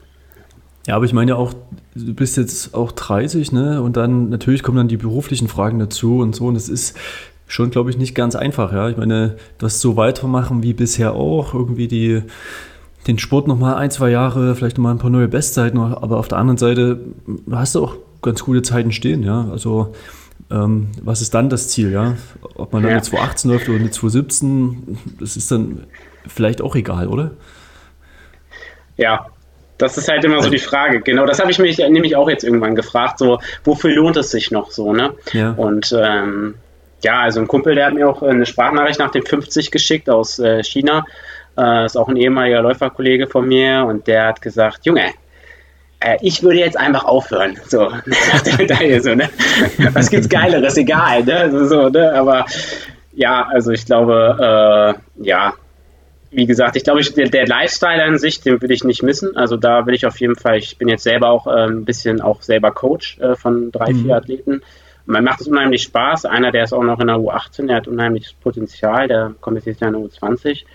[0.87, 1.53] Ja, aber ich meine ja auch,
[1.95, 3.81] du bist jetzt auch 30, ne?
[3.81, 6.45] Und dann natürlich kommen dann die beruflichen Fragen dazu und so.
[6.45, 6.95] Und es ist
[7.47, 8.89] schon, glaube ich, nicht ganz einfach, ja.
[8.89, 12.21] Ich meine, das so weitermachen wie bisher auch, irgendwie die,
[13.07, 16.37] den Sport nochmal ein, zwei Jahre, vielleicht nochmal ein paar neue Bestzeiten, aber auf der
[16.37, 16.99] anderen Seite
[17.51, 19.47] hast du auch ganz gute Zeiten stehen, ja.
[19.51, 19.93] Also
[20.51, 22.15] ähm, was ist dann das Ziel, ja?
[22.55, 22.97] Ob man dann ja.
[22.97, 25.85] eine 218 läuft oder eine 217, das ist dann
[26.27, 27.31] vielleicht auch egal, oder?
[28.97, 29.27] Ja,
[29.77, 31.01] das ist halt immer so die Frage.
[31.01, 33.19] Genau, das habe ich mich nämlich auch jetzt irgendwann gefragt.
[33.19, 35.13] So, wofür lohnt es sich noch so, ne?
[35.33, 35.51] Ja.
[35.51, 36.55] Und ähm,
[37.03, 40.39] ja, also ein Kumpel, der hat mir auch eine Sprachnachricht nach dem 50 geschickt aus
[40.39, 41.05] äh, China.
[41.57, 45.11] Äh, ist auch ein ehemaliger Läuferkollege von mir und der hat gesagt, Junge,
[45.99, 47.57] äh, ich würde jetzt einfach aufhören.
[47.67, 49.29] So, so ne?
[49.93, 50.77] Was gibt's Geileres?
[50.77, 51.37] Egal, ne?
[51.37, 52.13] Also, so, ne?
[52.13, 52.45] Aber
[53.13, 55.53] ja, also ich glaube, äh, ja,
[56.31, 59.37] wie gesagt, ich glaube, der, der, Lifestyle an sich, den will ich nicht missen.
[59.37, 62.19] Also da will ich auf jeden Fall, ich bin jetzt selber auch äh, ein bisschen
[62.19, 64.03] auch selber Coach äh, von drei, mhm.
[64.03, 64.61] vier Athleten.
[65.05, 66.25] Man macht es unheimlich Spaß.
[66.25, 69.81] Einer, der ist auch noch in der U18, der hat unheimliches Potenzial, der kommt jetzt
[69.81, 70.65] in der U20.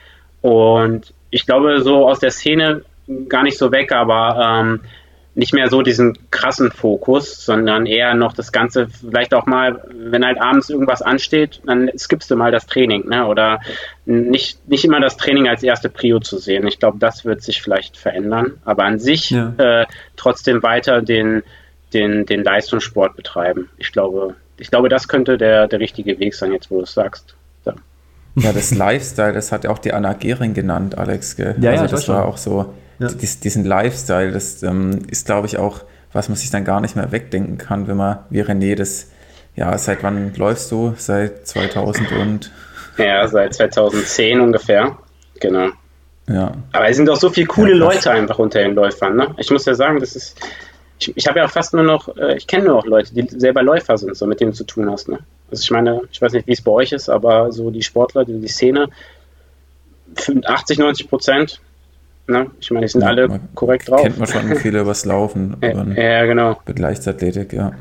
[0.42, 2.82] Und ich glaube, so aus der Szene
[3.28, 4.80] gar nicht so weg, aber ähm,
[5.34, 10.24] nicht mehr so diesen krassen Fokus, sondern eher noch das Ganze, vielleicht auch mal, wenn
[10.24, 13.26] halt abends irgendwas ansteht, dann skippst du mal das Training, ne?
[13.26, 13.60] Oder
[14.04, 16.66] nicht, nicht immer das Training als erste Prio zu sehen.
[16.66, 19.52] Ich glaube, das wird sich vielleicht verändern, aber an sich ja.
[19.56, 19.86] äh,
[20.16, 21.42] trotzdem weiter den,
[21.94, 23.70] den, den Leistungssport betreiben.
[23.78, 26.92] Ich glaube, ich glaube, das könnte der, der richtige Weg sein, jetzt wo du es
[26.92, 27.36] sagst.
[28.34, 28.52] Ja.
[28.52, 31.36] das Lifestyle, das hat ja auch die Anna Gehring genannt, Alex.
[31.36, 31.56] Gell?
[31.60, 32.32] Ja, also ja, das war schon.
[32.32, 33.08] auch so ja.
[33.08, 35.80] Dies, diesen Lifestyle, das ähm, ist, glaube ich, auch,
[36.12, 39.10] was man sich dann gar nicht mehr wegdenken kann, wenn man wie René das,
[39.56, 40.94] ja, seit wann läufst du?
[40.98, 42.52] Seit 2000 und?
[42.98, 44.98] Ja, seit 2010 ungefähr,
[45.40, 45.70] genau.
[46.28, 46.52] Ja.
[46.72, 49.34] Aber es sind doch so viele coole ja, Leute einfach unter den Läufern, ne?
[49.38, 50.38] Ich muss ja sagen, das ist,
[51.00, 53.62] ich, ich habe ja fast nur noch, äh, ich kenne nur noch Leute, die selber
[53.62, 55.18] Läufer sind, so mit denen du zu tun hast, ne?
[55.50, 58.24] Also ich meine, ich weiß nicht, wie es bei euch ist, aber so die Sportler,
[58.24, 58.88] die, die Szene,
[60.44, 61.60] 80, 90 Prozent
[62.30, 62.46] Ne?
[62.60, 64.02] Ich meine, die sind ja, alle korrekt drauf.
[64.02, 65.56] Kennt man schon viele übers Laufen.
[65.60, 66.60] ja, ja, genau.
[66.66, 67.72] Mit Leichtathletik, ja.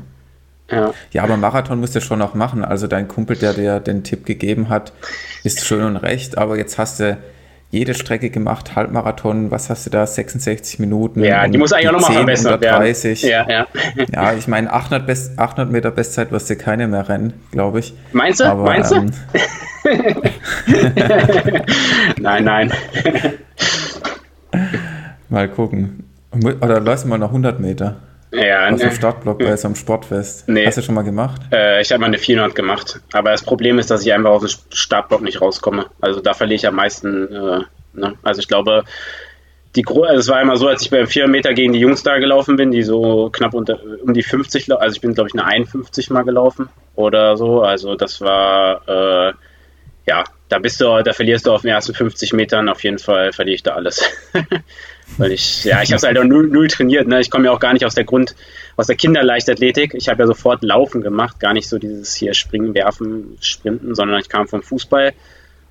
[0.70, 0.94] Ja.
[1.10, 2.64] ja, aber Marathon musst du schon noch machen.
[2.64, 4.92] Also dein Kumpel, der dir den Tipp gegeben hat,
[5.42, 7.16] ist schön und recht, aber jetzt hast du
[7.70, 11.22] jede Strecke gemacht, Halbmarathon, was hast du da, 66 Minuten?
[11.22, 13.22] Ja, die muss eigentlich auch nochmal verbessert 130.
[13.22, 13.48] werden.
[13.48, 13.66] Ja,
[13.96, 14.06] ja.
[14.12, 17.94] ja, ich meine, 800, Best, 800 Meter Bestzeit wirst du keine mehr rennen, glaube ich.
[18.12, 18.44] Meinst du?
[18.44, 18.96] Aber, Meinst du?
[18.96, 19.12] Ähm,
[22.20, 22.72] nein, nein.
[25.28, 26.04] Mal gucken.
[26.32, 27.96] Oder läufst du mal noch 100 Meter?
[28.32, 28.88] Ja, Aus ne.
[28.88, 30.48] dem Startblock bei so einem Sportfest.
[30.48, 30.66] Nee.
[30.66, 31.40] Hast du schon mal gemacht?
[31.52, 33.00] Äh, ich habe mal eine 400 gemacht.
[33.12, 35.86] Aber das Problem ist, dass ich einfach aus dem Startblock nicht rauskomme.
[36.00, 37.26] Also da verliere ich am meisten.
[37.26, 37.60] Äh,
[37.94, 38.14] ne?
[38.22, 38.84] Also ich glaube,
[39.76, 42.18] die also es war immer so, als ich beim 400 Meter gegen die Jungs da
[42.18, 45.44] gelaufen bin, die so knapp unter, um die 50, also ich bin glaube ich eine
[45.44, 47.62] 51 mal gelaufen oder so.
[47.62, 49.32] Also das war äh,
[50.06, 53.32] ja, da bist du, da verlierst du auf den ersten 50 Metern auf jeden Fall,
[53.32, 54.02] verliere ich da alles.
[55.18, 57.06] Weil ich, ja, ich habe es halt auch null, null trainiert.
[57.06, 57.20] Ne?
[57.20, 58.34] Ich komme ja auch gar nicht aus der Grund,
[58.76, 59.94] aus der Kinderleichtathletik.
[59.94, 64.20] Ich habe ja sofort Laufen gemacht, gar nicht so dieses hier Springen, Werfen, Sprinten, sondern
[64.20, 65.12] ich kam vom Fußball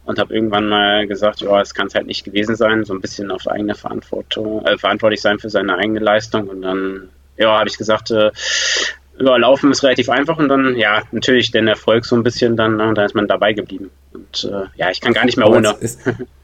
[0.05, 3.01] und habe irgendwann mal gesagt, ja, es kann es halt nicht gewesen sein, so ein
[3.01, 6.47] bisschen auf eigene Verantwortung, äh, verantwortlich sein für seine eigene Leistung.
[6.47, 8.31] Und dann, ja, habe ich gesagt, äh,
[9.19, 12.77] ja, Laufen ist relativ einfach und dann, ja, natürlich den Erfolg so ein bisschen, dann,
[12.77, 13.91] ne, dann ist man dabei geblieben.
[14.13, 15.75] Und äh, ja, ich kann gar nicht mehr ohne.
[15.79, 15.99] Ist,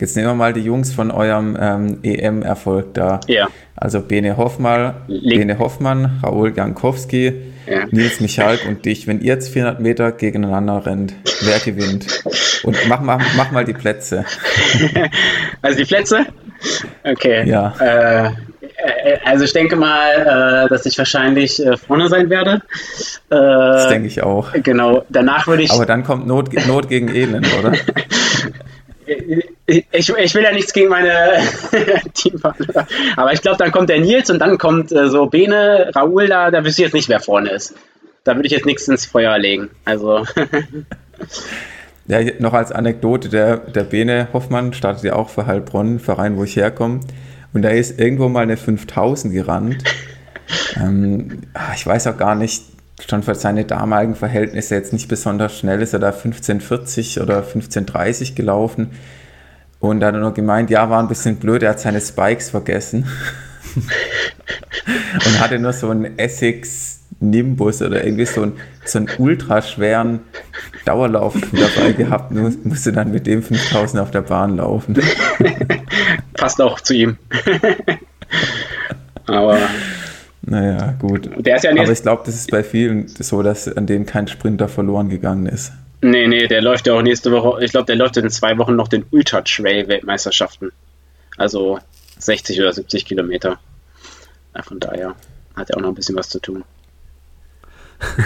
[0.00, 3.20] jetzt nehmen wir mal die Jungs von eurem ähm, EM-Erfolg da.
[3.26, 3.48] Ja.
[3.74, 7.32] Also Bene Hoffmann, Bene Hoffmann, Raoul Jankowski,
[7.66, 7.86] ja.
[7.90, 9.06] Nils Michalk und dich.
[9.06, 12.06] Wenn ihr jetzt 400 Meter gegeneinander rennt, wer gewinnt?
[12.62, 14.24] Und mach mal, mach mal die Plätze.
[15.62, 16.26] Also die Plätze?
[17.02, 17.48] okay.
[17.48, 17.74] Ja.
[17.80, 18.30] Äh,
[18.76, 22.62] äh, also ich denke mal, äh, dass ich wahrscheinlich äh, vorne sein werde.
[23.28, 24.52] Das denke ich auch.
[24.52, 25.04] Genau.
[25.08, 25.72] Danach würde ich.
[25.72, 27.72] Aber dann kommt Not, Not gegen Elend, oder?
[29.06, 31.38] ich, ich will ja nichts gegen meine
[32.14, 32.86] Teampartner.
[33.16, 36.50] Aber ich glaube, dann kommt der Nils und dann kommt äh, so Bene, Raoul da,
[36.50, 37.74] da wüsste ich jetzt nicht, wer vorne ist.
[38.24, 39.70] Da würde ich jetzt nichts ins Feuer legen.
[39.84, 40.24] Also.
[42.06, 46.44] ja, noch als Anekdote, der, der Bene Hoffmann startet ja auch für Heilbronn, Verein, wo
[46.44, 47.00] ich herkomme.
[47.52, 49.84] Und da ist irgendwo mal eine 5000 gerannt.
[50.76, 52.62] ähm, ah, ich weiß auch gar nicht,
[53.08, 58.34] schon für seine damaligen Verhältnisse jetzt nicht besonders schnell, ist er da 1540 oder 1530
[58.34, 58.90] gelaufen.
[59.80, 62.50] Und da hat er nur gemeint, ja, war ein bisschen blöd, er hat seine Spikes
[62.50, 63.06] vergessen.
[65.26, 68.52] und hatte nur so einen Essex Nimbus oder irgendwie so einen,
[68.84, 70.20] so einen ultraschweren
[70.84, 74.98] Dauerlauf dabei gehabt, nur musste dann mit dem 5000 auf der Bahn laufen.
[76.34, 77.18] Passt auch zu ihm.
[79.26, 79.58] Aber.
[80.46, 81.28] Naja, gut.
[81.44, 84.28] Der ist ja Aber ich glaube, das ist bei vielen so, dass an denen kein
[84.28, 85.72] Sprinter verloren gegangen ist.
[86.02, 87.64] Nee, nee, der läuft ja auch nächste Woche.
[87.64, 90.70] Ich glaube, der läuft in zwei Wochen noch den Ultra Trail Weltmeisterschaften.
[91.36, 91.80] Also
[92.18, 93.58] 60 oder 70 Kilometer.
[94.54, 95.16] Ja, von daher
[95.56, 96.64] hat er auch noch ein bisschen was zu tun.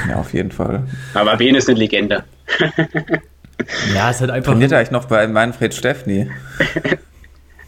[0.08, 0.84] Ja, auf jeden Fall.
[1.14, 2.24] Aber Ben ist eine Legende.
[3.94, 4.52] ja, es hat einfach.
[4.52, 6.30] Trainiert er eigentlich noch bei Manfred Steffni?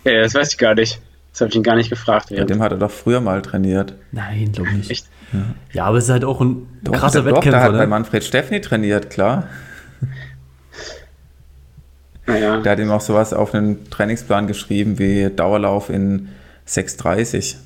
[0.04, 1.00] ja, das weiß ich gar nicht.
[1.32, 2.30] Das habe ich ihn gar nicht gefragt.
[2.30, 3.94] Ja, dem hat er doch früher mal trainiert.
[4.12, 4.90] Nein, glaube nicht.
[4.90, 5.06] Echt?
[5.32, 5.40] Ja.
[5.72, 5.84] ja.
[5.86, 7.50] aber es ist halt auch ein doch, krasser der, Wettkämpfer.
[7.50, 7.78] Doch, der hat ne?
[7.78, 9.48] bei Manfred Steffni trainiert, klar.
[12.24, 12.60] Naja.
[12.60, 16.28] Der hat ihm auch sowas auf einen Trainingsplan geschrieben wie Dauerlauf in
[16.68, 17.56] 6,30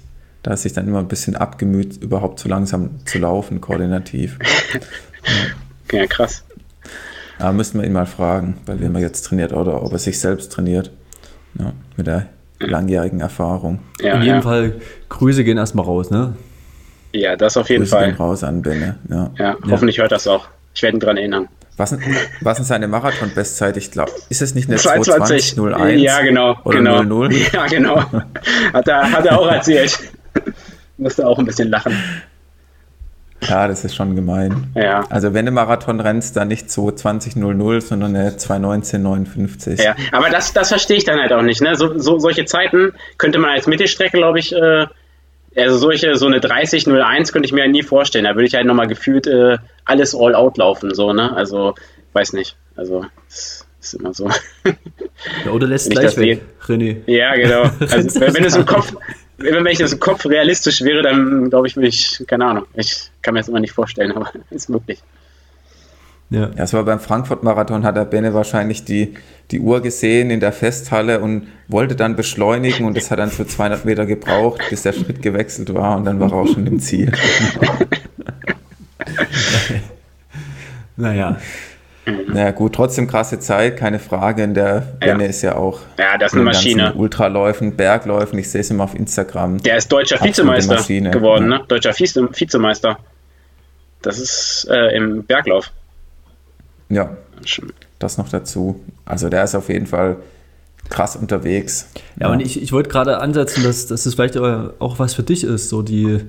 [0.47, 4.39] da ist sich dann immer ein bisschen abgemüht, überhaupt zu langsam zu laufen, koordinativ.
[5.91, 5.99] ja.
[5.99, 6.45] ja, krass.
[7.41, 10.21] Da müssten wir ihn mal fragen, bei wem er jetzt trainiert oder ob er sich
[10.21, 10.93] selbst trainiert.
[11.59, 12.29] Ja, mit der
[12.59, 13.81] langjährigen Erfahrung.
[14.01, 14.43] Ja, In jedem ja.
[14.43, 16.35] Fall, Grüße gehen erstmal raus, ne?
[17.13, 18.07] Ja, das auf jeden Grüße Fall.
[18.07, 18.97] Gehen raus an Benne.
[19.09, 20.49] Ja, ja hoffentlich hört das auch.
[20.75, 21.49] Ich werde ihn daran erinnern.
[21.79, 21.97] Was,
[22.41, 23.77] was ist seine Marathon-Bestzeit?
[23.77, 25.91] Ich glaube, ist es nicht eine 220.01?
[25.97, 26.57] Ja, genau.
[26.65, 27.03] Oder genau.
[27.03, 27.33] 00?
[27.53, 28.03] Ja, genau.
[28.73, 29.99] Hat er, hat er auch erzählt.
[30.97, 31.95] Musste auch ein bisschen lachen.
[33.43, 34.69] Ja, das ist schon gemein.
[34.75, 35.05] Ja.
[35.11, 39.83] Also wenn du Marathon rennst, dann nicht 220.00, sondern eine 219.59.
[39.83, 41.61] Ja, aber das, das verstehe ich dann halt auch nicht.
[41.61, 41.77] Ne?
[41.77, 44.87] So, so, solche Zeiten könnte man als Mittelstrecke, glaube ich, äh,
[45.57, 48.25] also solche, so eine 30.01 könnte ich mir ja nie vorstellen.
[48.25, 51.35] Da würde ich halt nochmal gefühlt äh, alles all out laufen, so, ne?
[51.35, 51.75] Also,
[52.13, 52.57] weiß nicht.
[52.77, 54.31] Also, das ist immer so.
[55.47, 56.99] Ja, oder lässt gleich weg, René.
[57.07, 57.63] Ja, genau.
[57.91, 58.95] Also, wenn, wenn es im Kopf,
[59.39, 63.11] wenn ich das im Kopf realistisch wäre, dann glaube ich, würde ich, keine Ahnung, ich
[63.27, 65.03] kann mir das immer nicht vorstellen, aber ist möglich.
[66.31, 66.51] Ja.
[66.57, 69.15] ja, es war beim Frankfurt-Marathon, hat der Benne wahrscheinlich die,
[69.51, 73.47] die Uhr gesehen in der Festhalle und wollte dann beschleunigen und das hat dann für
[73.47, 76.81] 200 Meter gebraucht, bis der Schritt gewechselt war und dann war er auch schon im
[76.81, 77.13] Ziel.
[80.97, 81.37] naja.
[82.29, 84.45] Naja, gut, trotzdem krasse Zeit, keine Frage.
[84.45, 85.31] In der Benne ja.
[85.31, 85.81] ist ja auch.
[85.99, 86.95] Ja, das ist eine Maschine.
[86.95, 89.61] Ultraläufen, Bergläufen, ich sehe es immer auf Instagram.
[89.63, 90.77] Der ist deutscher Vizemeister
[91.11, 91.59] geworden, ja.
[91.59, 91.65] ne?
[91.67, 92.99] Deutscher Vize Vizemeister.
[94.03, 95.73] Das ist äh, im Berglauf.
[96.89, 97.17] Ja,
[97.99, 98.81] das noch dazu.
[99.05, 100.17] Also der ist auf jeden Fall
[100.89, 101.89] krass unterwegs.
[102.19, 102.33] Ja, ja.
[102.33, 105.69] und ich, ich wollte gerade ansetzen, dass, dass das vielleicht auch was für dich ist,
[105.69, 106.21] so die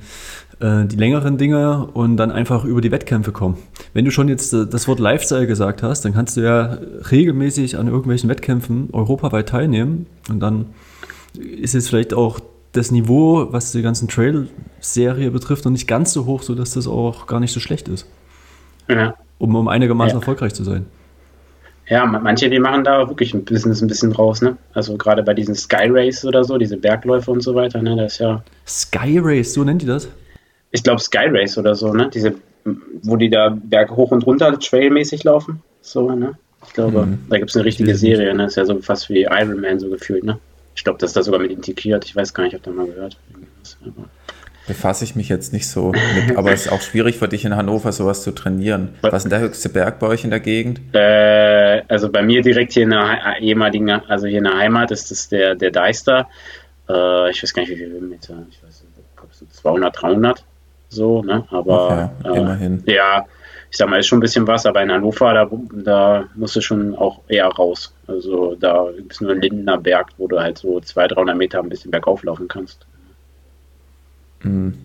[0.59, 3.57] äh, die längeren Dinge und dann einfach über die Wettkämpfe kommen.
[3.93, 6.79] Wenn du schon jetzt äh, das Wort Lifestyle gesagt hast, dann kannst du ja
[7.11, 10.67] regelmäßig an irgendwelchen Wettkämpfen europaweit teilnehmen und dann
[11.37, 12.39] ist jetzt vielleicht auch
[12.71, 17.27] das Niveau, was die ganzen Trail-Serie betrifft, noch nicht ganz so hoch, sodass das auch
[17.27, 18.07] gar nicht so schlecht ist.
[18.87, 19.15] Ja.
[19.39, 20.19] Um, um einigermaßen ja.
[20.19, 20.85] erfolgreich zu sein.
[21.89, 24.57] Ja, manche, die machen da wirklich ein Business ein bisschen raus, ne?
[24.73, 27.95] Also gerade bei diesen Sky Race oder so, diese Bergläufe und so weiter, ne?
[27.95, 28.43] Das ist ja.
[28.67, 30.09] Sky Race, so nennt ihr das?
[30.71, 32.09] ich glaube Sky Race oder so, ne?
[32.13, 32.35] Diese,
[33.01, 35.61] wo die da Berg hoch und runter trailmäßig laufen.
[35.81, 36.37] So, ne?
[36.65, 37.19] Ich glaube, mhm.
[37.29, 38.43] da gibt es eine richtige Serie, ne?
[38.43, 40.39] Das ist ja so fast wie Iron Man so gefühlt, ne?
[40.77, 42.05] Ich glaube, das ist da sogar mit integriert.
[42.05, 43.17] Ich weiß gar nicht, ob da mal gehört.
[44.67, 47.55] Befasse ich mich jetzt nicht so mit, aber es ist auch schwierig für dich in
[47.55, 48.93] Hannover sowas zu trainieren.
[49.01, 50.81] Was ist denn der höchste Berg bei euch in der Gegend?
[50.93, 55.09] Äh, also bei mir direkt hier in der ehemaligen, also hier in der Heimat ist
[55.09, 56.27] das der, der Deister.
[56.87, 60.43] Äh, ich weiß gar nicht, wie viele Meter, ich weiß nicht, 200, 300
[60.89, 61.45] so, ne?
[61.49, 62.83] Aber okay, äh, immerhin.
[62.85, 63.25] Ja,
[63.69, 65.49] ich sag mal, ist schon ein bisschen was, aber in Hannover, da,
[65.83, 67.93] da musst du schon auch eher raus.
[68.07, 71.69] Also da ist nur ein Lindener Berg, wo du halt so 200, 300 Meter ein
[71.69, 72.85] bisschen bergauf laufen kannst.
[74.41, 74.77] Hm.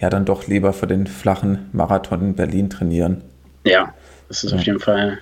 [0.00, 3.22] Ja, dann doch lieber für den flachen Marathon in Berlin trainieren.
[3.64, 3.94] Ja,
[4.28, 4.58] das ist ja.
[4.58, 5.18] auf jeden Fall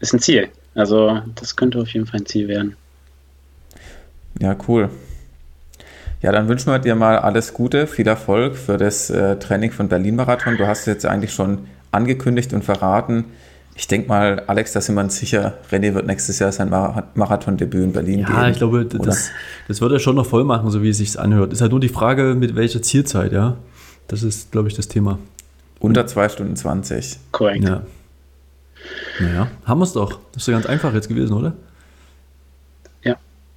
[0.00, 0.48] ist ein Ziel.
[0.74, 2.76] Also das könnte auf jeden Fall ein Ziel werden.
[4.38, 4.90] Ja, cool.
[6.22, 9.88] Ja, dann wünschen wir dir mal alles Gute, viel Erfolg für das äh, Training von
[9.88, 10.56] Berlin-Marathon.
[10.56, 13.26] Du hast jetzt eigentlich schon angekündigt und verraten.
[13.74, 17.82] Ich denke mal, Alex, da sind wir uns sicher, René wird nächstes Jahr sein Marathondebüt
[17.82, 18.38] in Berlin ja, geben.
[18.38, 19.30] Ja, ich glaube, das,
[19.66, 21.52] das wird er schon noch voll machen, so wie es sich anhört.
[21.52, 23.56] Ist halt nur die Frage, mit welcher Zielzeit, ja.
[24.08, 25.18] Das ist, glaube ich, das Thema.
[25.80, 27.18] Unter 2 Stunden 20.
[27.32, 27.64] Korrekt.
[27.64, 27.82] Ja.
[29.20, 30.18] Naja, haben wir es doch.
[30.32, 31.54] Das ist ja ganz einfach jetzt gewesen, oder?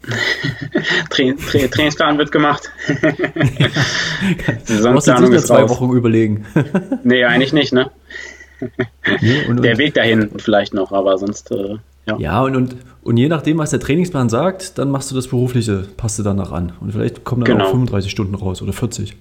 [0.07, 0.15] Ja.
[1.09, 2.71] Tra Tra Trainingsplan wird gemacht.
[2.87, 5.69] du musst jetzt nicht nur zwei raus.
[5.69, 6.45] Wochen überlegen.
[7.03, 7.91] nee, eigentlich nicht, ne?
[9.21, 11.51] Nee, und, der Weg dahin vielleicht noch, aber sonst.
[11.51, 11.77] Äh,
[12.07, 15.27] ja, ja und, und, und je nachdem, was der Trainingsplan sagt, dann machst du das
[15.27, 16.73] Berufliche, passt du danach an.
[16.79, 17.65] Und vielleicht kommen dann genau.
[17.65, 19.15] auch 35 Stunden raus oder 40.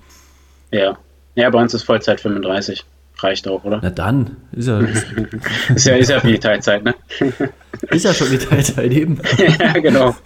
[0.71, 0.99] Ja.
[1.35, 2.85] Ja, bei uns ist Vollzeit 35.
[3.19, 3.81] Reicht auch, oder?
[3.83, 4.81] Na dann, ist ja.
[5.75, 6.95] ist, ja, ist ja wie Teilzeit, ne?
[7.91, 9.21] ist ja schon die Teilzeit eben.
[9.59, 10.17] ja, genau.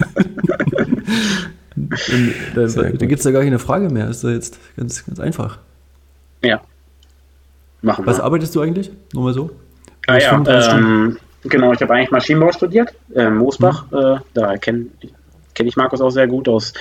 [1.77, 4.09] Und, da da gibt es ja gar keine Frage mehr.
[4.09, 5.59] Ist ja jetzt ganz, ganz einfach.
[6.43, 6.61] Ja.
[7.83, 8.11] Machen wir.
[8.11, 8.91] Was arbeitest du eigentlich?
[9.13, 9.51] Nur mal so?
[10.07, 10.43] Ah, ja,
[10.75, 13.91] ähm, genau, ich habe eigentlich Maschinenbau studiert, äh, Moosbach.
[13.91, 13.99] Hm.
[13.99, 14.87] Äh, da kenne
[15.55, 16.73] kenn ich Markus auch sehr gut aus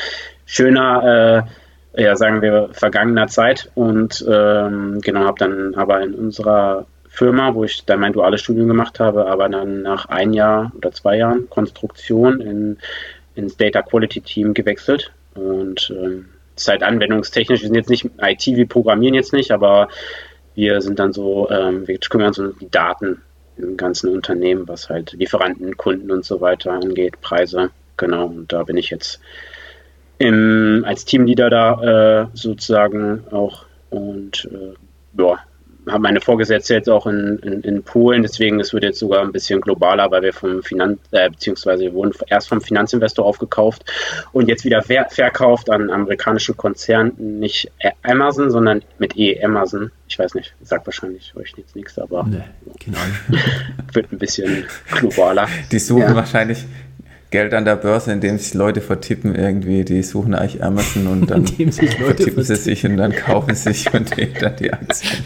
[0.45, 1.49] schöner, äh,
[1.97, 3.71] ja, sagen wir, vergangener Zeit.
[3.75, 8.67] Und ähm, genau, habe dann aber in unserer Firma, wo ich dann mein duales Studium
[8.67, 12.77] gemacht habe, aber dann nach ein Jahr oder zwei Jahren Konstruktion in,
[13.35, 15.11] ins Data Quality Team gewechselt.
[15.33, 15.91] Und
[16.55, 19.89] es ist halt anwendungstechnisch, wir sind jetzt nicht IT, wir programmieren jetzt nicht, aber
[20.55, 23.21] wir sind dann so, ähm, wir kümmern uns um die Daten
[23.57, 27.71] im ganzen Unternehmen, was halt Lieferanten, Kunden und so weiter angeht, Preise.
[27.95, 29.19] Genau, und da bin ich jetzt
[30.19, 35.39] im, als Teamleader da äh, sozusagen auch und äh, ja,
[35.89, 39.31] habe meine Vorgesetzte jetzt auch in, in, in, Polen, deswegen es wird jetzt sogar ein
[39.31, 43.85] bisschen globaler, weil wir vom Finanz, äh, beziehungsweise wir wurden erst vom Finanzinvestor aufgekauft
[44.31, 47.71] und jetzt wieder ver verkauft an amerikanischen Konzernen, nicht
[48.03, 49.91] Amazon, sondern mit E Amazon.
[50.09, 52.43] Ich weiß nicht, sagt wahrscheinlich euch jetzt nichts, aber nee,
[52.83, 52.99] genau.
[53.93, 55.47] wird ein bisschen globaler.
[55.71, 56.15] Die suchen ja.
[56.15, 56.65] wahrscheinlich
[57.29, 61.45] Geld an der Börse, indem sich Leute vertippen irgendwie, die suchen eigentlich Amazon und dann
[61.45, 65.23] vertippen sie sich und dann kaufen sie sich denen dann die Aktien.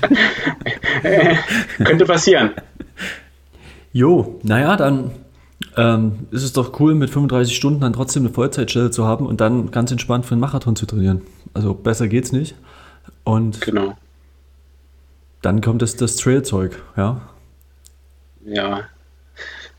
[1.83, 2.51] Könnte passieren.
[3.93, 5.11] Jo, naja, dann
[5.77, 9.41] ähm, ist es doch cool, mit 35 Stunden dann trotzdem eine Vollzeitstelle zu haben und
[9.41, 11.21] dann ganz entspannt für einen Marathon zu trainieren.
[11.53, 12.55] Also besser geht's nicht.
[13.23, 13.95] Und genau.
[15.41, 17.21] dann kommt das, das Trailzeug, ja?
[18.43, 18.85] Ja,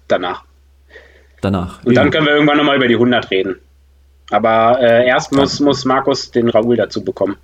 [0.06, 0.44] danach
[1.44, 1.84] danach.
[1.84, 3.56] Und dann können wir irgendwann nochmal über die 100 reden.
[4.30, 7.36] Aber äh, erst muss, muss Markus den Raoul dazu bekommen.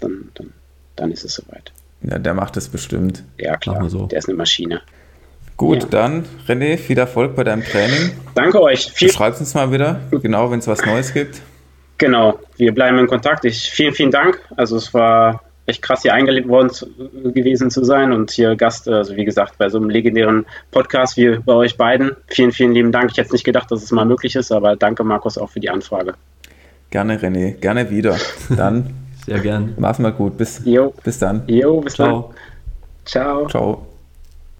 [0.00, 0.52] Dann, dann,
[0.96, 1.72] dann ist es soweit.
[2.02, 3.22] Ja, der macht es bestimmt.
[3.38, 3.88] Ja, klar.
[3.88, 4.06] So.
[4.06, 4.80] Der ist eine Maschine.
[5.56, 5.88] Gut, ja.
[5.88, 8.10] dann René, viel Erfolg bei deinem Training.
[8.34, 8.92] Danke euch.
[8.92, 11.40] Viel Schreibt uns mal wieder, genau, wenn es was Neues gibt.
[11.98, 13.44] Genau, wir bleiben in Kontakt.
[13.46, 14.38] Ich, vielen, vielen Dank.
[14.56, 16.86] Also es war echt krass, hier eingeladen worden zu,
[17.32, 21.38] gewesen zu sein und hier Gast, also wie gesagt, bei so einem legendären Podcast wie
[21.38, 22.16] bei euch beiden.
[22.28, 23.10] Vielen, vielen lieben Dank.
[23.10, 25.70] Ich hätte nicht gedacht, dass es mal möglich ist, aber danke, Markus, auch für die
[25.70, 26.14] Anfrage.
[26.90, 27.52] Gerne, René.
[27.54, 28.16] Gerne wieder.
[28.56, 28.94] Dann.
[29.26, 29.74] Sehr gern.
[29.76, 30.38] Mach's mal gut.
[30.38, 30.94] Bis, jo.
[31.02, 31.42] bis dann.
[31.48, 32.32] Jo, bis Ciao.
[32.32, 33.04] dann.
[33.04, 33.46] Ciao.
[33.48, 33.95] Ciao.